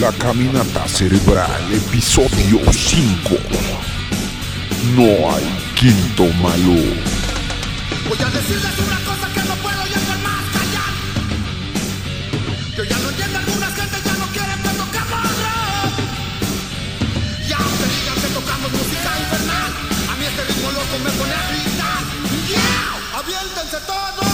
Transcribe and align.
La 0.00 0.12
Caminata 0.12 0.86
Cerebral, 0.86 1.72
episodio 1.72 2.60
5. 2.70 3.36
No 4.94 5.30
hay 5.30 5.44
quinto 5.74 6.24
malo. 6.34 6.76
Voy 8.06 8.18
a 8.20 8.30
decirles 8.30 8.78
una 8.78 8.98
cosa 9.08 9.32
que 9.32 9.40
no 9.48 9.54
puedo 9.56 9.86
ya 9.86 10.00
más 10.22 10.44
callar. 10.52 10.92
Yo 12.76 12.84
ya 12.84 12.98
no 12.98 13.08
entiendo 13.08 13.38
algunas 13.38 13.74
gente 13.74 13.96
ya 14.04 14.12
no 14.18 14.26
quieren 14.26 14.60
que 14.60 14.68
tocamos 14.68 15.32
rock. 15.40 15.92
Y 17.48 17.52
aunque 17.54 17.84
digan 17.96 18.20
que 18.20 18.28
tocamos 18.34 18.72
música 18.72 19.10
infernal, 19.18 19.72
a 20.10 20.16
mí 20.16 20.24
este 20.26 20.44
ritmo 20.44 20.72
loco 20.72 20.98
me 21.04 21.10
pone 21.12 21.32
a 21.32 21.48
gritar. 21.48 22.04
¡Yeah! 22.50 23.18
¡Aviéntense 23.18 23.78
todos! 23.86 24.25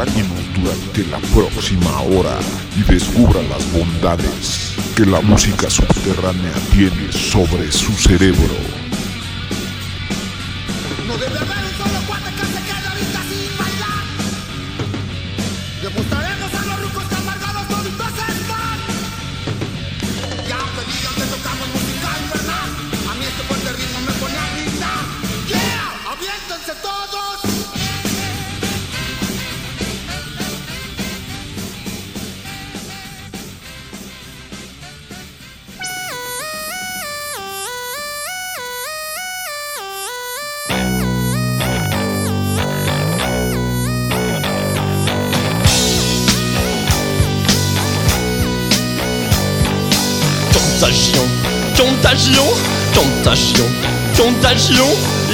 Acompáñenos 0.00 0.54
durante 0.54 1.04
la 1.10 1.18
próxima 1.34 2.00
hora 2.00 2.38
y 2.74 2.90
descubra 2.90 3.42
las 3.42 3.70
bondades 3.70 4.74
que 4.96 5.04
la 5.04 5.20
música 5.20 5.68
subterránea 5.68 6.54
tiene 6.72 7.12
sobre 7.12 7.70
su 7.70 7.92
cerebro. 7.92 8.79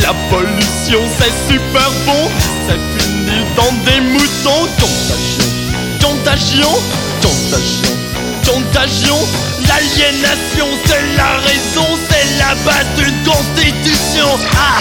La 0.06 0.14
pollution 0.30 1.02
c'est 1.18 1.52
super 1.52 1.90
bon, 2.06 2.30
c'est 2.68 2.78
fini 2.96 3.44
dans 3.56 3.72
des 3.84 4.00
moutons. 4.02 4.68
Contagion, 4.78 5.48
contagion, 6.00 6.70
contagion, 7.20 7.96
contagion. 8.46 9.18
L'aliénation 9.66 10.68
c'est 10.84 11.16
la 11.16 11.38
raison, 11.38 11.98
c'est 12.08 12.38
la 12.38 12.54
base 12.64 12.86
d'une 12.96 13.24
constitution. 13.24 14.28
Ah! 14.56 14.78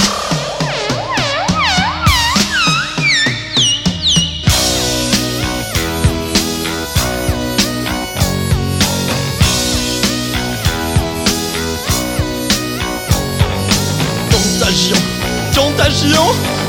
Contagion, 15.75 16.25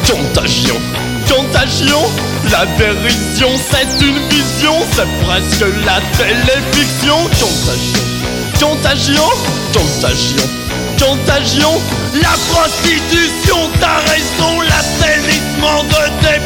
contagion, 0.08 0.76
contagion. 1.28 2.02
La 2.50 2.66
dérision, 2.76 3.48
c'est 3.70 4.04
une 4.04 4.18
vision, 4.28 4.74
c'est 4.92 5.24
presque 5.24 5.64
la 5.84 6.00
téléfiction. 6.16 7.16
Contagion, 8.58 9.22
contagion, 9.22 9.28
contagion, 9.72 10.48
contagion. 10.98 11.80
La 12.14 12.34
prostitution, 12.52 13.70
t'as 13.80 14.00
raison, 14.10 14.60
l'assainissement 14.60 15.84
de 15.84 16.02
tes 16.22 16.40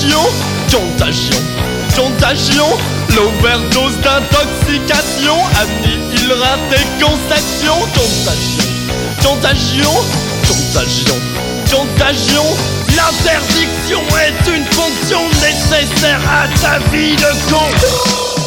contagion, 0.00 0.22
contagion, 0.70 1.40
contagion. 1.94 2.66
L'overdose 3.14 3.98
d'intoxication 3.98 5.36
annihilera 5.60 6.56
tes 6.70 7.04
conceptions. 7.04 7.80
Contagion, 7.92 8.64
contagion, 9.22 9.92
contagion, 10.48 11.16
contagion. 11.70 12.44
L'interdiction 12.96 14.00
est 14.16 14.56
une 14.56 14.64
fonction 14.72 15.20
nécessaire 15.42 16.20
à 16.30 16.48
ta 16.60 16.78
vie 16.90 17.16
de 17.16 17.50
con. 17.50 18.39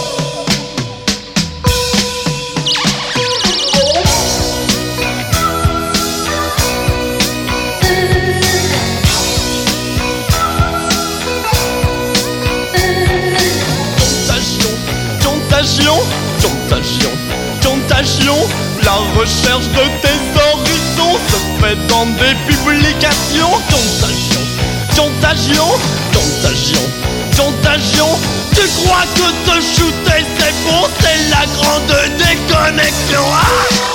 Contagion, 15.64 15.96
contagion, 16.42 17.12
contagion. 17.64 18.36
La 18.84 18.98
recherche 19.18 19.68
de 19.70 19.86
tes 20.02 20.20
horizons 20.36 21.18
se 21.30 21.62
fait 21.62 21.88
dans 21.88 22.06
des 22.06 22.36
publications. 22.46 23.50
Contagion, 23.70 24.42
contagion, 24.94 25.68
contagion, 26.12 26.90
contagion. 27.38 28.08
Tu 28.54 28.68
crois 28.84 29.06
que 29.16 29.32
te 29.50 29.62
shooter 29.62 30.26
c'est 30.38 30.54
bon, 30.66 30.88
c'est 31.00 31.30
la 31.30 31.46
grande 31.56 32.18
déconnexion. 32.18 33.24
Ah 33.32 33.93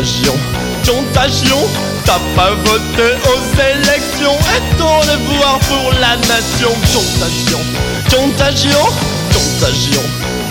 contagion, 0.00 0.38
contagion. 0.86 1.58
T'as 2.06 2.20
pas 2.34 2.54
voté 2.64 3.12
aux 3.28 3.44
élections 3.60 4.38
et 4.56 4.62
ton 4.78 5.00
devoir 5.00 5.58
pour 5.68 5.92
la 6.00 6.16
nation. 6.16 6.72
Contagion, 6.92 7.60
contagion, 8.08 8.86
contagion, 9.30 10.02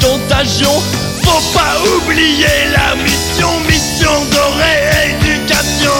contagion. 0.01 0.83
Faut 1.23 1.43
pas 1.57 1.75
oublier 1.97 2.69
la 2.71 2.95
mission, 3.03 3.49
mission 3.61 4.23
de 4.25 4.41
rééducation. 4.61 5.97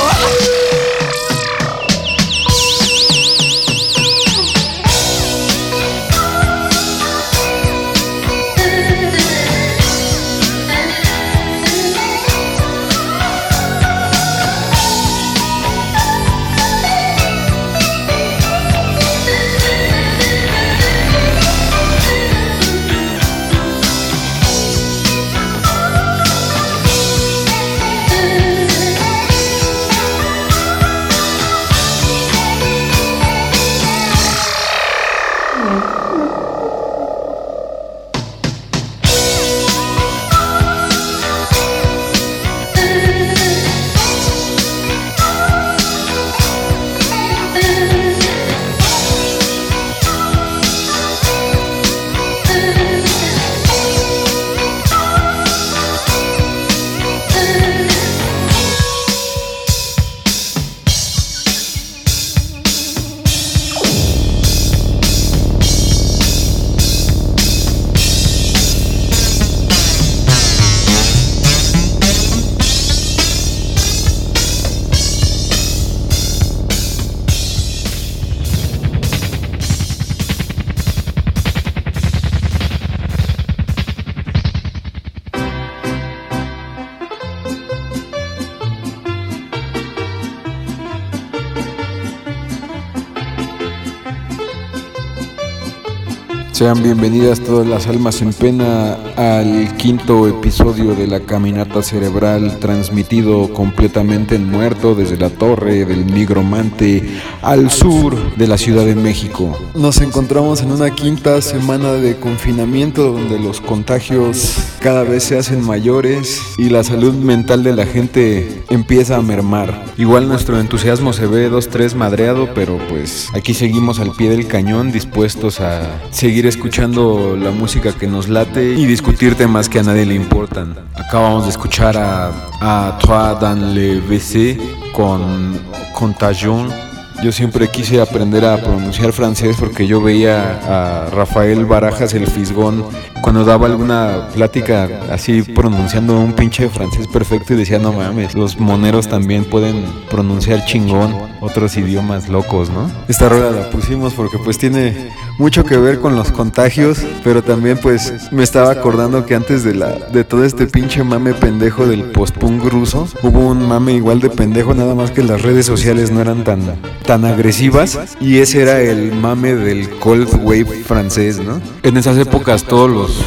Sean 96.60 96.84
bienvenidas 96.84 97.40
todas 97.40 97.66
las 97.66 97.88
almas 97.88 98.22
en 98.22 98.34
pena 98.34 98.98
al 99.16 99.78
quinto 99.78 100.28
episodio 100.28 100.94
de 100.94 101.08
la 101.08 101.22
Caminata 101.22 101.82
Cerebral 101.82 102.60
transmitido 102.60 103.54
completamente 103.54 104.36
en 104.36 104.52
muerto 104.52 104.94
desde 104.94 105.16
la 105.16 105.30
torre 105.30 105.86
del 105.86 106.06
Nigromante 106.08 107.02
al 107.42 107.72
sur 107.72 108.36
de 108.36 108.46
la 108.46 108.58
Ciudad 108.58 108.84
de 108.84 108.96
México. 108.96 109.58
Nos 109.74 110.02
encontramos 110.02 110.62
en 110.62 110.74
una 110.74 110.94
quinta 110.94 111.42
semana 111.42 111.94
de 111.94 112.18
confinamiento 112.18 113.14
donde 113.14 113.40
los 113.40 113.62
contagios 113.62 114.58
cada 114.82 115.04
vez 115.04 115.24
se 115.24 115.38
hacen 115.38 115.66
mayores 115.66 116.42
y 116.58 116.68
la 116.68 116.84
salud 116.84 117.14
mental 117.14 117.64
de 117.64 117.74
la 117.74 117.86
gente 117.86 118.64
empieza 118.70 119.16
a 119.16 119.22
mermar. 119.22 119.86
Igual 119.98 120.28
nuestro 120.28 120.60
entusiasmo 120.60 121.14
se 121.14 121.26
ve 121.26 121.48
dos, 121.48 121.70
tres 121.70 121.96
madreado, 121.96 122.54
pero 122.54 122.78
pues 122.90 123.30
aquí 123.34 123.54
seguimos 123.54 124.02
al 124.02 124.12
pie 124.12 124.30
del 124.30 124.46
cañón 124.46 124.92
dispuestos 124.92 125.62
a 125.62 126.02
seguir 126.12 126.49
escuchando 126.50 127.38
la 127.38 127.52
música 127.52 127.94
que 127.94 128.08
nos 128.08 128.28
late 128.28 128.74
y 128.74 128.86
discutir 128.86 129.36
temas 129.36 129.70
que 129.70 129.80
a 129.80 129.84
nadie 129.84 130.06
le 130.06 130.16
importan. 130.16 130.76
Acabamos 130.96 131.46
de 131.46 131.52
escuchar 131.52 131.96
a, 131.98 132.32
a 132.62 132.98
Trois 132.98 133.40
dans 133.40 133.74
le 133.74 134.02
WC 134.02 134.60
con 134.92 135.58
Contagion. 135.94 136.89
Yo 137.22 137.34
siempre 137.34 137.68
quise 137.68 138.00
aprender 138.00 138.46
a 138.46 138.56
pronunciar 138.58 139.12
francés 139.12 139.58
porque 139.60 139.86
yo 139.86 140.02
veía 140.02 140.58
a 140.64 141.10
Rafael 141.10 141.66
Barajas 141.66 142.14
el 142.14 142.28
Fisgón 142.28 142.86
cuando 143.22 143.44
daba 143.44 143.68
alguna 143.68 144.30
plática 144.34 144.88
así 145.12 145.42
pronunciando 145.42 146.18
un 146.18 146.32
pinche 146.32 146.70
francés 146.70 147.08
perfecto 147.08 147.54
y 147.54 147.58
decía, 147.58 147.78
no 147.78 147.92
mames, 147.92 148.36
los 148.36 148.58
moneros 148.58 149.10
también 149.10 149.44
pueden 149.44 149.84
pronunciar 150.10 150.64
chingón 150.64 151.14
otros 151.42 151.76
idiomas 151.76 152.30
locos, 152.30 152.70
¿no? 152.70 152.90
Esta 153.10 153.28
rueda 153.28 153.52
la 153.52 153.70
pusimos 153.70 154.14
porque 154.14 154.38
pues 154.38 154.58
tiene 154.58 155.12
mucho 155.38 155.66
que 155.66 155.78
ver 155.78 156.00
con 156.00 156.16
los 156.16 156.32
contagios, 156.32 157.00
pero 157.24 157.44
también 157.44 157.78
pues 157.78 158.32
me 158.32 158.44
estaba 158.44 158.72
acordando 158.72 159.26
que 159.26 159.36
antes 159.36 159.64
de 159.66 159.76
la 159.76 159.90
de 159.90 160.24
todo 160.24 160.46
este 160.46 160.68
pinche 160.68 161.04
mame 161.04 161.34
pendejo 161.34 161.86
del 161.86 162.04
post-punk 162.12 162.64
ruso, 162.66 163.08
hubo 163.24 163.40
un 163.40 163.68
mame 163.68 163.94
igual 163.94 164.22
de 164.22 164.30
pendejo, 164.30 164.74
nada 164.74 164.96
más 164.96 165.12
que 165.12 165.24
las 165.24 165.42
redes 165.42 165.66
sociales 165.66 166.12
no 166.12 166.22
eran 166.22 166.44
tan 166.44 166.62
tan 167.10 167.26
agresivas 167.26 167.98
y 168.22 168.38
ese 168.38 168.62
era 168.62 168.82
el 168.82 169.12
mame 169.12 169.56
del 169.56 169.90
cold 169.90 170.30
wave 170.44 170.84
francés, 170.86 171.40
¿no? 171.40 171.60
En 171.82 171.98
esas 171.98 172.20
épocas 172.20 172.66
todos 172.66 172.88
los 172.88 173.18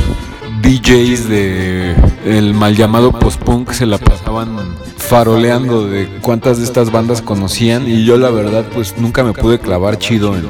DJs 0.62 1.28
de 1.28 1.96
el 2.24 2.54
mal 2.54 2.76
llamado 2.76 3.10
post-punk 3.10 3.72
se 3.72 3.86
la 3.86 3.98
pasaban 3.98 4.56
faroleando 4.98 5.88
de 5.88 6.06
cuántas 6.20 6.58
de 6.58 6.64
estas 6.64 6.92
bandas 6.92 7.22
conocían 7.22 7.90
y 7.90 8.04
yo 8.04 8.18
la 8.18 8.30
verdad 8.30 8.64
pues 8.72 8.98
nunca 8.98 9.24
me 9.24 9.32
pude 9.32 9.58
clavar 9.58 9.98
chido 9.98 10.36
en, 10.36 10.46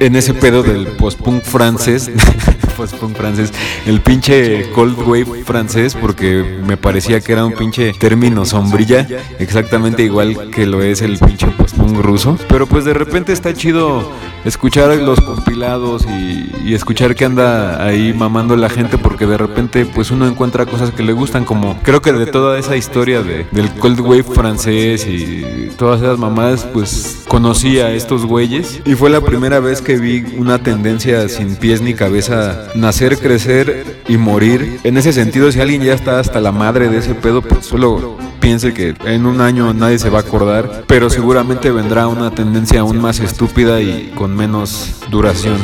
en 0.00 0.16
ese 0.16 0.34
pedo 0.34 0.62
del 0.62 0.86
post-punk 0.88 1.42
francés. 1.42 2.10
post-punk 2.76 3.16
francés, 3.16 3.52
el 3.86 4.00
pinche 4.02 4.70
cold 4.72 4.98
wave 4.98 5.44
francés, 5.44 5.94
porque 5.94 6.44
me 6.66 6.76
parecía 6.76 7.20
que 7.20 7.32
era 7.32 7.44
un 7.44 7.54
pinche 7.54 7.94
término 7.94 8.44
sombrilla, 8.44 9.06
exactamente 9.38 10.02
igual 10.02 10.50
que 10.50 10.66
lo 10.66 10.82
es 10.82 11.00
el 11.00 11.18
pinche 11.18 11.46
post-punk 11.46 11.98
ruso. 12.00 12.38
Pero 12.48 12.66
pues 12.66 12.84
de 12.84 12.92
repente 12.92 13.32
está 13.32 13.54
chido 13.54 14.12
escuchar 14.46 14.96
los 14.96 15.20
compilados 15.20 16.06
y, 16.06 16.50
y 16.64 16.74
escuchar 16.74 17.14
que 17.14 17.24
anda 17.24 17.84
ahí 17.84 18.14
mamando 18.14 18.56
la 18.56 18.68
gente, 18.68 18.96
porque 18.96 19.26
de 19.26 19.36
repente 19.36 19.84
pues 19.84 20.10
uno 20.10 20.26
encuentra 20.26 20.66
cosas 20.66 20.90
que 20.92 21.02
le 21.02 21.12
gustan, 21.12 21.44
como 21.44 21.78
creo 21.82 22.00
que 22.00 22.12
de 22.12 22.26
toda 22.26 22.58
esa 22.58 22.76
historia 22.76 23.22
de, 23.22 23.46
del 23.50 23.70
cold 23.72 24.00
wave 24.00 24.22
francés 24.22 25.06
y 25.06 25.70
todas 25.76 26.00
esas 26.00 26.18
mamadas, 26.18 26.64
pues 26.72 27.24
conocí 27.28 27.80
a 27.80 27.90
estos 27.92 28.24
güeyes 28.24 28.80
y 28.84 28.94
fue 28.94 29.10
la 29.10 29.20
primera 29.20 29.60
vez 29.60 29.82
que 29.82 29.98
vi 29.98 30.24
una 30.38 30.62
tendencia 30.62 31.28
sin 31.28 31.56
pies 31.56 31.80
ni 31.80 31.94
cabeza 31.94 32.68
nacer, 32.74 33.18
crecer 33.18 34.02
y 34.08 34.16
morir. 34.16 34.80
En 34.84 34.96
ese 34.96 35.12
sentido, 35.12 35.50
si 35.50 35.60
alguien 35.60 35.82
ya 35.82 35.94
está 35.94 36.20
hasta 36.20 36.40
la 36.40 36.52
madre 36.52 36.88
de 36.88 36.98
ese 36.98 37.14
pedo, 37.14 37.42
pues 37.42 37.66
solo 37.66 38.16
piense 38.46 38.72
que 38.72 38.94
en 39.04 39.26
un 39.26 39.40
año 39.40 39.74
nadie 39.74 39.98
se 39.98 40.08
va 40.08 40.18
a 40.18 40.22
acordar, 40.22 40.84
pero 40.86 41.10
seguramente 41.10 41.72
vendrá 41.72 42.06
una 42.06 42.30
tendencia 42.30 42.80
aún 42.80 43.00
más 43.00 43.18
estúpida 43.18 43.80
y 43.80 44.12
con 44.14 44.35
menos 44.36 44.94
duración. 45.10 45.58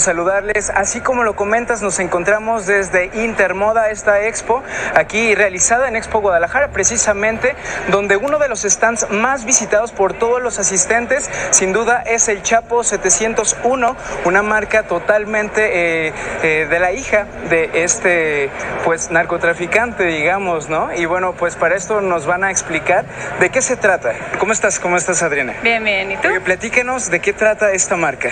Saludarles. 0.00 0.70
Así 0.70 1.00
como 1.00 1.22
lo 1.22 1.36
comentas, 1.36 1.82
nos 1.82 1.98
encontramos 1.98 2.66
desde 2.66 3.10
Intermoda, 3.14 3.90
esta 3.90 4.22
expo, 4.26 4.62
aquí 4.94 5.34
realizada 5.34 5.88
en 5.88 5.96
Expo 5.96 6.20
Guadalajara, 6.20 6.68
precisamente, 6.68 7.54
donde 7.88 8.16
uno 8.16 8.38
de 8.38 8.48
los 8.48 8.62
stands 8.62 9.08
más 9.10 9.44
visitados 9.44 9.92
por 9.92 10.14
todos 10.14 10.42
los 10.42 10.58
asistentes, 10.58 11.30
sin 11.50 11.72
duda, 11.72 12.02
es 12.02 12.28
el 12.28 12.42
Chapo 12.42 12.82
701, 12.82 13.96
una 14.24 14.42
marca 14.42 14.84
totalmente 14.84 16.06
eh, 16.08 16.12
eh, 16.42 16.66
de 16.68 16.78
la 16.78 16.92
hija 16.92 17.26
de 17.48 17.70
este, 17.74 18.50
pues, 18.84 19.10
narcotraficante, 19.10 20.04
digamos, 20.04 20.68
¿no? 20.68 20.92
Y 20.94 21.04
bueno, 21.04 21.34
pues 21.34 21.56
para 21.56 21.76
esto 21.76 22.00
nos 22.00 22.26
van 22.26 22.44
a 22.44 22.50
explicar 22.50 23.04
de 23.38 23.50
qué 23.50 23.62
se 23.62 23.76
trata. 23.76 24.12
¿Cómo 24.38 24.52
estás? 24.52 24.78
¿Cómo 24.78 24.96
estás, 24.96 25.22
Adriana? 25.22 25.54
Bien, 25.62 25.82
bien. 25.84 26.12
¿Y 26.12 26.16
tú? 26.16 26.28
Platíquenos 26.44 27.10
de 27.10 27.20
qué 27.20 27.32
trata 27.32 27.72
esta 27.72 27.96
marca. 27.96 28.30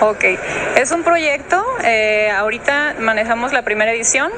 Ok, 0.00 0.24
es 0.76 0.90
un 0.90 1.03
proyecto, 1.04 1.64
eh, 1.84 2.30
ahorita 2.30 2.94
manejamos 2.98 3.52
la 3.52 3.62
primera 3.62 3.92
edición, 3.92 4.32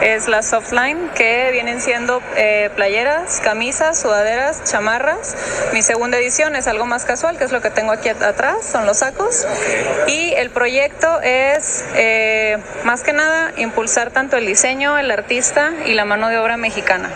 es 0.00 0.28
la 0.28 0.42
Softline, 0.42 1.10
que 1.14 1.50
vienen 1.52 1.80
siendo 1.80 2.22
eh, 2.36 2.70
playeras, 2.76 3.40
camisas, 3.40 3.98
sudaderas, 4.00 4.62
chamarras. 4.64 5.36
Mi 5.72 5.82
segunda 5.82 6.18
edición 6.18 6.56
es 6.56 6.66
algo 6.68 6.86
más 6.86 7.04
casual, 7.04 7.36
que 7.36 7.44
es 7.44 7.52
lo 7.52 7.60
que 7.60 7.70
tengo 7.70 7.92
aquí 7.92 8.08
at- 8.08 8.22
atrás, 8.22 8.64
son 8.70 8.86
los 8.86 8.98
sacos. 8.98 9.46
Y 10.06 10.32
el 10.34 10.50
proyecto 10.50 11.20
es, 11.22 11.84
eh, 11.96 12.58
más 12.84 13.02
que 13.02 13.12
nada, 13.12 13.52
impulsar 13.56 14.10
tanto 14.10 14.36
el 14.36 14.46
diseño, 14.46 14.98
el 14.98 15.10
artista 15.10 15.72
y 15.86 15.94
la 15.94 16.04
mano 16.04 16.28
de 16.28 16.38
obra 16.38 16.56
mexicana. 16.56 17.10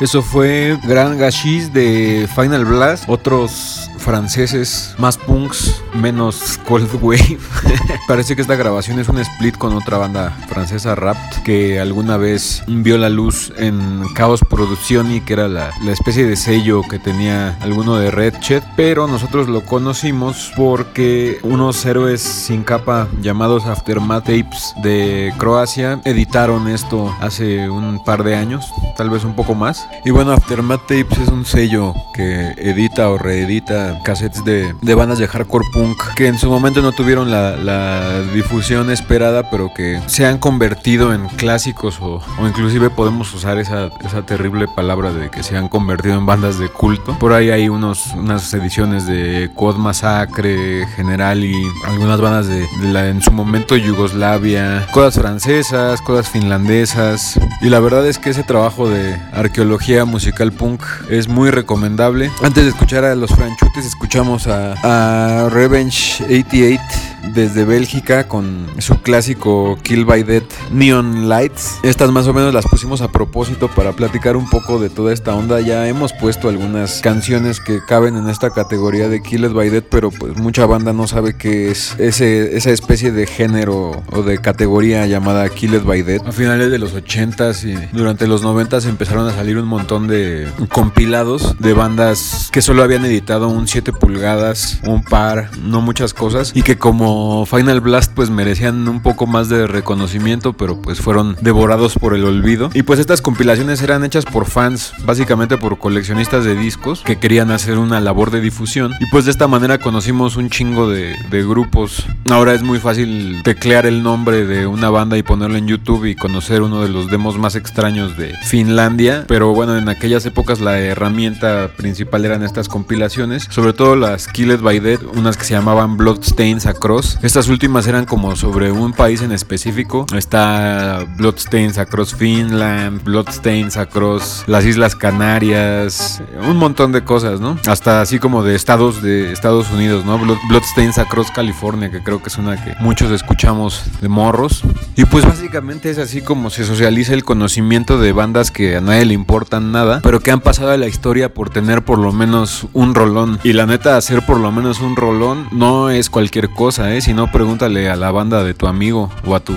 Eso 0.00 0.22
fue 0.22 0.78
Gran 0.84 1.18
Gachis 1.18 1.74
de 1.74 2.26
Final 2.34 2.64
Blast, 2.64 3.04
otros 3.06 3.89
franceses 4.00 4.94
más 4.98 5.16
punks, 5.16 5.82
menos 5.94 6.58
cold 6.66 6.90
wave. 7.00 7.38
Parece 8.08 8.34
que 8.34 8.42
esta 8.42 8.56
grabación 8.56 8.98
es 8.98 9.08
un 9.08 9.18
split 9.18 9.56
con 9.56 9.74
otra 9.74 9.98
banda 9.98 10.36
francesa 10.48 10.94
Rapt 10.94 11.42
que 11.44 11.78
alguna 11.78 12.16
vez 12.16 12.62
vio 12.66 12.98
la 12.98 13.08
luz 13.08 13.52
en 13.56 14.02
Chaos 14.14 14.40
Producción 14.48 15.12
y 15.12 15.20
que 15.20 15.34
era 15.34 15.48
la, 15.48 15.70
la 15.84 15.92
especie 15.92 16.26
de 16.26 16.36
sello 16.36 16.82
que 16.82 16.98
tenía 16.98 17.56
alguno 17.60 17.96
de 17.96 18.10
Red 18.10 18.34
Chet, 18.40 18.64
pero 18.76 19.06
nosotros 19.06 19.48
lo 19.48 19.64
conocimos 19.64 20.52
porque 20.56 21.38
unos 21.42 21.84
héroes 21.84 22.20
sin 22.20 22.64
capa 22.64 23.08
llamados 23.20 23.66
Aftermath 23.66 24.24
Tapes 24.24 24.74
de 24.82 25.32
Croacia 25.38 26.00
editaron 26.04 26.68
esto 26.68 27.14
hace 27.20 27.68
un 27.68 28.02
par 28.04 28.24
de 28.24 28.36
años, 28.36 28.72
tal 28.96 29.10
vez 29.10 29.24
un 29.24 29.34
poco 29.34 29.54
más. 29.54 29.86
Y 30.04 30.10
bueno, 30.10 30.32
Aftermath 30.32 30.82
Tapes 30.82 31.18
es 31.18 31.28
un 31.28 31.44
sello 31.44 31.94
que 32.14 32.54
edita 32.58 33.10
o 33.10 33.18
reedita 33.18 33.89
cassettes 34.02 34.44
de, 34.44 34.74
de 34.80 34.94
bandas 34.94 35.18
de 35.18 35.26
hardcore 35.26 35.66
punk 35.72 36.02
que 36.14 36.26
en 36.26 36.38
su 36.38 36.50
momento 36.50 36.82
no 36.82 36.92
tuvieron 36.92 37.30
la, 37.30 37.56
la 37.56 38.22
difusión 38.34 38.90
esperada, 38.90 39.50
pero 39.50 39.72
que 39.74 40.00
se 40.06 40.26
han 40.26 40.38
convertido 40.38 41.12
en 41.12 41.28
clásicos 41.28 41.98
o, 42.00 42.22
o 42.38 42.46
inclusive 42.46 42.90
podemos 42.90 43.32
usar 43.34 43.58
esa, 43.58 43.90
esa 44.04 44.22
terrible 44.26 44.66
palabra 44.68 45.12
de 45.12 45.30
que 45.30 45.42
se 45.42 45.56
han 45.56 45.68
convertido 45.68 46.14
en 46.14 46.26
bandas 46.26 46.58
de 46.58 46.68
culto. 46.68 47.18
Por 47.18 47.32
ahí 47.32 47.50
hay 47.50 47.68
unos, 47.68 48.08
unas 48.14 48.52
ediciones 48.54 49.06
de 49.06 49.50
Quad 49.54 49.76
Massacre, 49.76 50.86
General 50.96 51.42
y 51.44 51.54
algunas 51.86 52.20
bandas 52.20 52.46
de, 52.46 52.60
de 52.80 52.92
la 52.92 53.08
en 53.08 53.22
su 53.22 53.30
momento 53.32 53.76
Yugoslavia, 53.76 54.86
cosas 54.92 55.20
francesas, 55.20 56.00
cosas 56.00 56.28
finlandesas. 56.28 57.38
Y 57.60 57.68
la 57.68 57.80
verdad 57.80 58.06
es 58.06 58.18
que 58.18 58.30
ese 58.30 58.42
trabajo 58.42 58.88
de 58.88 59.18
arqueología 59.32 60.04
musical 60.04 60.52
punk 60.52 60.82
es 61.08 61.28
muy 61.28 61.50
recomendable. 61.50 62.30
Antes 62.42 62.64
de 62.64 62.70
escuchar 62.70 63.04
a 63.04 63.14
los 63.14 63.30
franchutes, 63.30 63.79
escuchamos 63.86 64.46
a, 64.46 64.74
a 64.82 65.48
Revenge 65.48 66.22
88 66.24 67.10
desde 67.34 67.64
Bélgica 67.64 68.26
con 68.26 68.66
su 68.78 69.00
clásico 69.02 69.78
Kill 69.82 70.04
by 70.04 70.22
Death 70.22 70.52
Neon 70.72 71.28
Lights. 71.28 71.78
Estas 71.82 72.10
más 72.10 72.26
o 72.26 72.32
menos 72.32 72.52
las 72.52 72.66
pusimos 72.66 73.00
a 73.02 73.12
propósito 73.12 73.68
para 73.68 73.92
platicar 73.92 74.36
un 74.36 74.48
poco 74.48 74.78
de 74.78 74.90
toda 74.90 75.12
esta 75.12 75.34
onda. 75.34 75.60
Ya 75.60 75.86
hemos 75.86 76.12
puesto 76.12 76.48
algunas 76.48 77.00
canciones 77.00 77.60
que 77.60 77.80
caben 77.84 78.16
en 78.16 78.28
esta 78.28 78.50
categoría 78.50 79.08
de 79.08 79.22
Killed 79.22 79.52
by 79.52 79.70
Death, 79.70 79.86
pero 79.90 80.10
pues 80.10 80.36
mucha 80.36 80.66
banda 80.66 80.92
no 80.92 81.06
sabe 81.06 81.36
qué 81.36 81.70
es 81.70 81.94
ese, 81.98 82.56
esa 82.56 82.70
especie 82.70 83.12
de 83.12 83.26
género 83.26 84.02
o 84.10 84.22
de 84.22 84.38
categoría 84.38 85.06
llamada 85.06 85.48
Killed 85.48 85.84
by 85.84 86.02
Death. 86.02 86.26
A 86.26 86.32
finales 86.32 86.70
de 86.70 86.78
los 86.78 86.94
80s 86.94 87.64
y 87.64 87.96
durante 87.96 88.26
los 88.26 88.42
90s 88.42 88.86
empezaron 88.86 89.28
a 89.28 89.32
salir 89.32 89.58
un 89.58 89.68
montón 89.68 90.08
de 90.08 90.48
compilados 90.70 91.56
de 91.58 91.74
bandas 91.74 92.48
que 92.52 92.62
solo 92.62 92.82
habían 92.82 93.04
editado 93.04 93.48
un 93.48 93.66
7 93.70 93.92
pulgadas, 93.92 94.80
un 94.84 95.02
par, 95.02 95.50
no 95.62 95.80
muchas 95.80 96.14
cosas. 96.14 96.52
Y 96.54 96.62
que 96.62 96.78
como 96.78 97.46
Final 97.46 97.80
Blast 97.80 98.12
pues 98.14 98.30
merecían 98.30 98.88
un 98.88 99.00
poco 99.00 99.26
más 99.26 99.48
de 99.48 99.66
reconocimiento, 99.66 100.52
pero 100.52 100.80
pues 100.82 101.00
fueron 101.00 101.36
devorados 101.40 101.94
por 101.94 102.14
el 102.14 102.24
olvido. 102.24 102.70
Y 102.74 102.82
pues 102.82 102.98
estas 102.98 103.22
compilaciones 103.22 103.82
eran 103.82 104.04
hechas 104.04 104.24
por 104.24 104.46
fans, 104.46 104.92
básicamente 105.04 105.56
por 105.56 105.78
coleccionistas 105.78 106.44
de 106.44 106.56
discos 106.56 107.02
que 107.02 107.18
querían 107.18 107.50
hacer 107.50 107.78
una 107.78 108.00
labor 108.00 108.30
de 108.30 108.40
difusión. 108.40 108.92
Y 109.00 109.06
pues 109.06 109.24
de 109.24 109.30
esta 109.30 109.48
manera 109.48 109.78
conocimos 109.78 110.36
un 110.36 110.50
chingo 110.50 110.88
de, 110.88 111.14
de 111.30 111.46
grupos. 111.46 112.06
Ahora 112.28 112.54
es 112.54 112.62
muy 112.62 112.78
fácil 112.78 113.42
teclear 113.44 113.86
el 113.86 114.02
nombre 114.02 114.46
de 114.46 114.66
una 114.66 114.90
banda 114.90 115.16
y 115.16 115.22
ponerlo 115.22 115.56
en 115.56 115.68
YouTube 115.68 116.06
y 116.06 116.16
conocer 116.16 116.62
uno 116.62 116.82
de 116.82 116.88
los 116.88 117.10
demos 117.10 117.38
más 117.38 117.54
extraños 117.54 118.16
de 118.16 118.34
Finlandia. 118.44 119.24
Pero 119.28 119.54
bueno, 119.54 119.76
en 119.76 119.88
aquellas 119.88 120.26
épocas 120.26 120.60
la 120.60 120.78
herramienta 120.78 121.70
principal 121.76 122.24
eran 122.24 122.42
estas 122.42 122.68
compilaciones, 122.68 123.48
sobre 123.60 123.74
todo 123.74 123.94
las 123.94 124.26
Killed 124.26 124.62
by 124.62 124.80
Dead, 124.80 125.00
unas 125.16 125.36
que 125.36 125.44
se 125.44 125.52
llamaban 125.52 125.98
Bloodstains 125.98 126.64
Across. 126.64 127.18
Estas 127.20 127.48
últimas 127.48 127.86
eran 127.86 128.06
como 128.06 128.34
sobre 128.34 128.72
un 128.72 128.94
país 128.94 129.20
en 129.20 129.32
específico. 129.32 130.06
Está 130.16 131.04
Bloodstains 131.18 131.76
Across 131.76 132.14
Finland, 132.14 133.04
Bloodstains 133.04 133.76
Across 133.76 134.44
las 134.46 134.64
Islas 134.64 134.96
Canarias, 134.96 136.22
un 136.48 136.56
montón 136.56 136.92
de 136.92 137.04
cosas, 137.04 137.38
¿no? 137.38 137.58
Hasta 137.66 138.00
así 138.00 138.18
como 138.18 138.42
de 138.42 138.54
estados 138.54 139.02
de 139.02 139.30
Estados 139.30 139.70
Unidos, 139.70 140.06
¿no? 140.06 140.18
Blood- 140.18 140.38
Bloodstains 140.48 140.96
Across 140.96 141.30
California, 141.30 141.90
que 141.90 142.02
creo 142.02 142.22
que 142.22 142.30
es 142.30 142.38
una 142.38 142.64
que 142.64 142.74
muchos 142.80 143.10
escuchamos 143.10 143.82
de 144.00 144.08
morros. 144.08 144.62
Y 144.96 145.04
pues 145.04 145.26
básicamente 145.26 145.90
es 145.90 145.98
así 145.98 146.22
como 146.22 146.48
se 146.48 146.64
socializa 146.64 147.12
el 147.12 147.24
conocimiento 147.24 147.98
de 147.98 148.12
bandas 148.12 148.50
que 148.50 148.78
a 148.78 148.80
nadie 148.80 149.04
le 149.04 149.12
importan 149.12 149.70
nada, 149.70 150.00
pero 150.02 150.20
que 150.20 150.30
han 150.30 150.40
pasado 150.40 150.70
a 150.70 150.78
la 150.78 150.86
historia 150.86 151.34
por 151.34 151.50
tener 151.50 151.84
por 151.84 151.98
lo 151.98 152.10
menos 152.12 152.66
un 152.72 152.94
rolón. 152.94 153.38
La 153.52 153.66
neta, 153.66 153.96
hacer 153.96 154.24
por 154.26 154.38
lo 154.38 154.52
menos 154.52 154.80
un 154.80 154.96
rolón 154.96 155.48
no 155.50 155.90
es 155.90 156.10
cualquier 156.10 156.50
cosa, 156.50 156.94
¿eh? 156.94 157.00
Si 157.00 157.14
no, 157.14 157.32
pregúntale 157.32 157.88
a 157.88 157.96
la 157.96 158.10
banda 158.10 158.44
de 158.44 158.54
tu 158.54 158.66
amigo 158.66 159.10
o 159.24 159.34
a 159.34 159.40
tu 159.40 159.54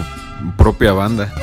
propia 0.58 0.94
banda. 0.94 1.34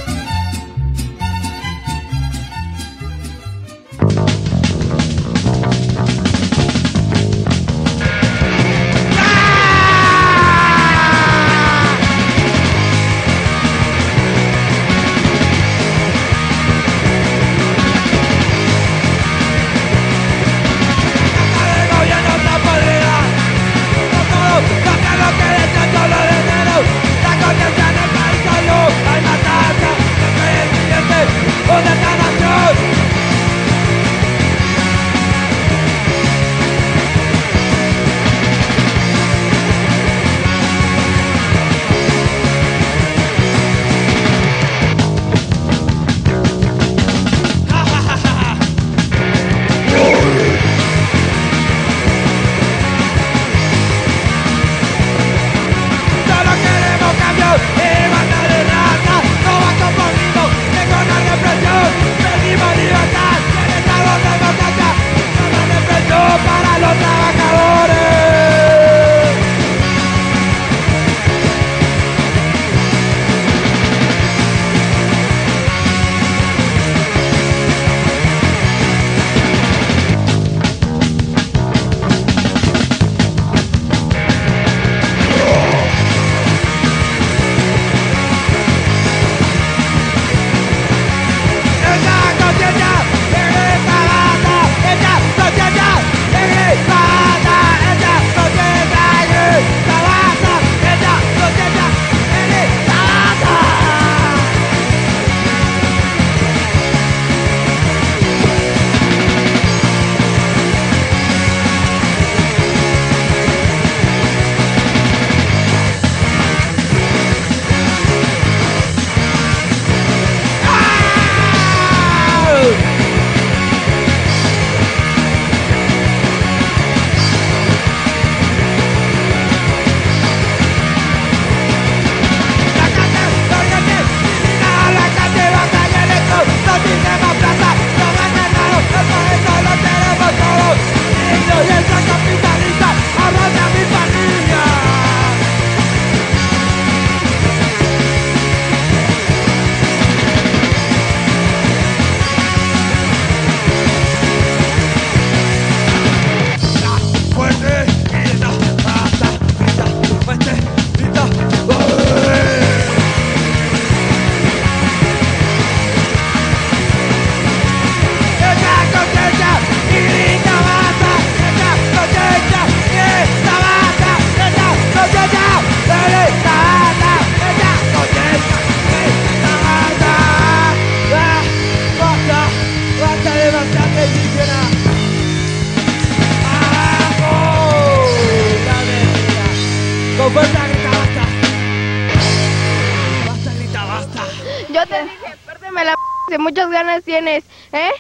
Muchas 196.60 196.70
ganas 196.70 197.04
tienes, 197.04 197.44
¿eh? 197.72 197.90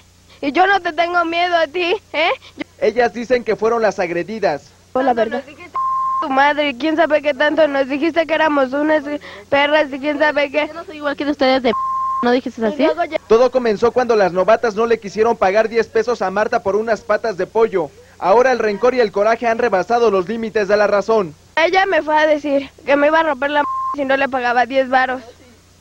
Y 0.42 0.52
yo 0.52 0.66
no 0.66 0.80
te 0.80 0.92
tengo 0.92 1.24
miedo 1.24 1.56
a 1.56 1.66
ti, 1.66 1.96
¿eh? 2.12 2.30
Yo, 2.56 2.64
Ellas 2.78 3.12
dicen 3.14 3.44
que 3.44 3.56
fueron 3.56 3.80
las 3.82 3.98
agredidas. 3.98 4.70
la 4.94 5.14
verdad. 5.14 5.38
Nos 5.38 5.46
dijiste 5.46 5.78
tu 6.20 6.28
madre, 6.28 6.76
quién 6.76 6.96
sabe 6.96 7.22
qué 7.22 7.32
tanto 7.32 7.66
nos 7.68 7.88
dijiste 7.88 8.26
que 8.26 8.34
éramos 8.34 8.72
unas 8.72 9.04
perras 9.48 9.90
y 9.92 9.98
quién 9.98 10.18
sabe 10.18 10.50
qué. 10.50 10.66
Yo 10.66 10.74
no 10.74 10.84
soy 10.84 10.96
igual 10.96 11.16
que 11.16 11.24
ustedes 11.24 11.62
de 11.62 11.72
¿No 12.22 12.32
dijiste 12.32 12.66
así? 12.66 12.86
Todo 13.28 13.50
comenzó 13.50 13.92
cuando 13.92 14.14
las 14.14 14.30
novatas 14.32 14.74
no 14.74 14.84
le 14.84 15.00
quisieron 15.00 15.38
pagar 15.38 15.70
10 15.70 15.86
pesos 15.88 16.20
a 16.20 16.30
Marta 16.30 16.62
por 16.62 16.76
unas 16.76 17.00
patas 17.00 17.38
de 17.38 17.46
pollo. 17.46 17.90
Ahora 18.18 18.52
el 18.52 18.58
rencor 18.58 18.94
y 18.94 19.00
el 19.00 19.10
coraje 19.10 19.46
han 19.46 19.56
rebasado 19.56 20.10
los 20.10 20.28
límites 20.28 20.68
de 20.68 20.76
la 20.76 20.86
razón. 20.86 21.34
Ella 21.56 21.86
me 21.86 22.02
fue 22.02 22.14
a 22.14 22.26
decir 22.26 22.68
que 22.84 22.96
me 22.96 23.06
iba 23.06 23.20
a 23.20 23.22
romper 23.22 23.50
la 23.50 23.60
m 23.60 23.68
si 23.94 24.04
no 24.04 24.18
le 24.18 24.28
pagaba 24.28 24.66
10 24.66 24.90
varos. 24.90 25.22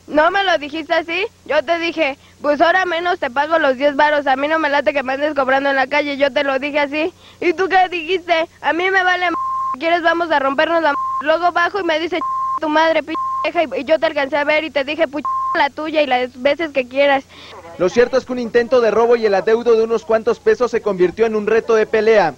¿No 0.10 0.32
me 0.32 0.44
lo 0.44 0.58
dijiste 0.58 0.92
así? 0.94 1.28
Yo 1.46 1.64
te 1.64 1.78
dije, 1.78 2.18
Pues 2.42 2.62
ahora 2.62 2.86
menos 2.86 3.20
te 3.20 3.30
pago 3.30 3.60
los 3.60 3.78
10 3.78 3.96
varos. 3.96 4.28
A 4.28 4.36
mí 4.36 4.48
no 4.48 4.60
me 4.60 4.70
late 4.70 4.94
que 4.94 5.04
me 5.04 5.14
andes 5.14 5.36
cobrando 5.36 5.70
en 5.70 5.76
la 5.76 5.88
calle. 5.88 6.18
Yo 6.18 6.32
te 6.32 6.44
lo 6.44 6.58
dije 6.60 6.80
así. 6.80 7.14
¿Y 7.42 7.54
tú 7.54 7.68
qué 7.68 7.90
dijiste? 7.90 8.48
A 8.62 8.74
mí 8.74 8.90
me 8.90 9.04
vale 9.04 9.28
m 9.28 9.36
¿Quieres 9.80 10.02
vamos 10.02 10.32
a 10.32 10.40
rompernos 10.40 10.82
la 10.82 10.90
m 10.90 10.98
Luego 11.22 11.52
bajo 11.52 11.80
y 11.80 11.84
me 11.84 12.00
dice 12.00 12.20
tu 12.60 12.70
madre, 12.70 13.04
p 13.04 13.14
y 13.78 13.86
yo 13.86 14.00
te 14.00 14.06
alcancé 14.06 14.38
a 14.38 14.44
ver 14.44 14.64
y 14.64 14.70
te 14.70 14.84
dije, 14.84 15.08
puch 15.08 15.24
la 15.56 15.70
tuya 15.70 16.02
y 16.02 16.08
las 16.08 16.42
veces 16.42 16.72
que 16.72 16.88
quieras. 16.88 17.24
Lo 17.78 17.90
cierto 17.90 18.18
es 18.18 18.26
que 18.26 18.34
un 18.34 18.40
intento 18.40 18.82
de 18.82 18.92
robo 18.92 19.16
y 19.16 19.26
el 19.26 19.34
adeudo 19.34 19.76
de 19.76 19.84
unos 19.84 20.06
cuantos 20.06 20.40
pesos 20.40 20.72
se 20.72 20.82
convirtió 20.82 21.26
en 21.26 21.36
un 21.36 21.48
reto 21.48 21.74
de 21.76 21.86
pelea. 21.86 22.34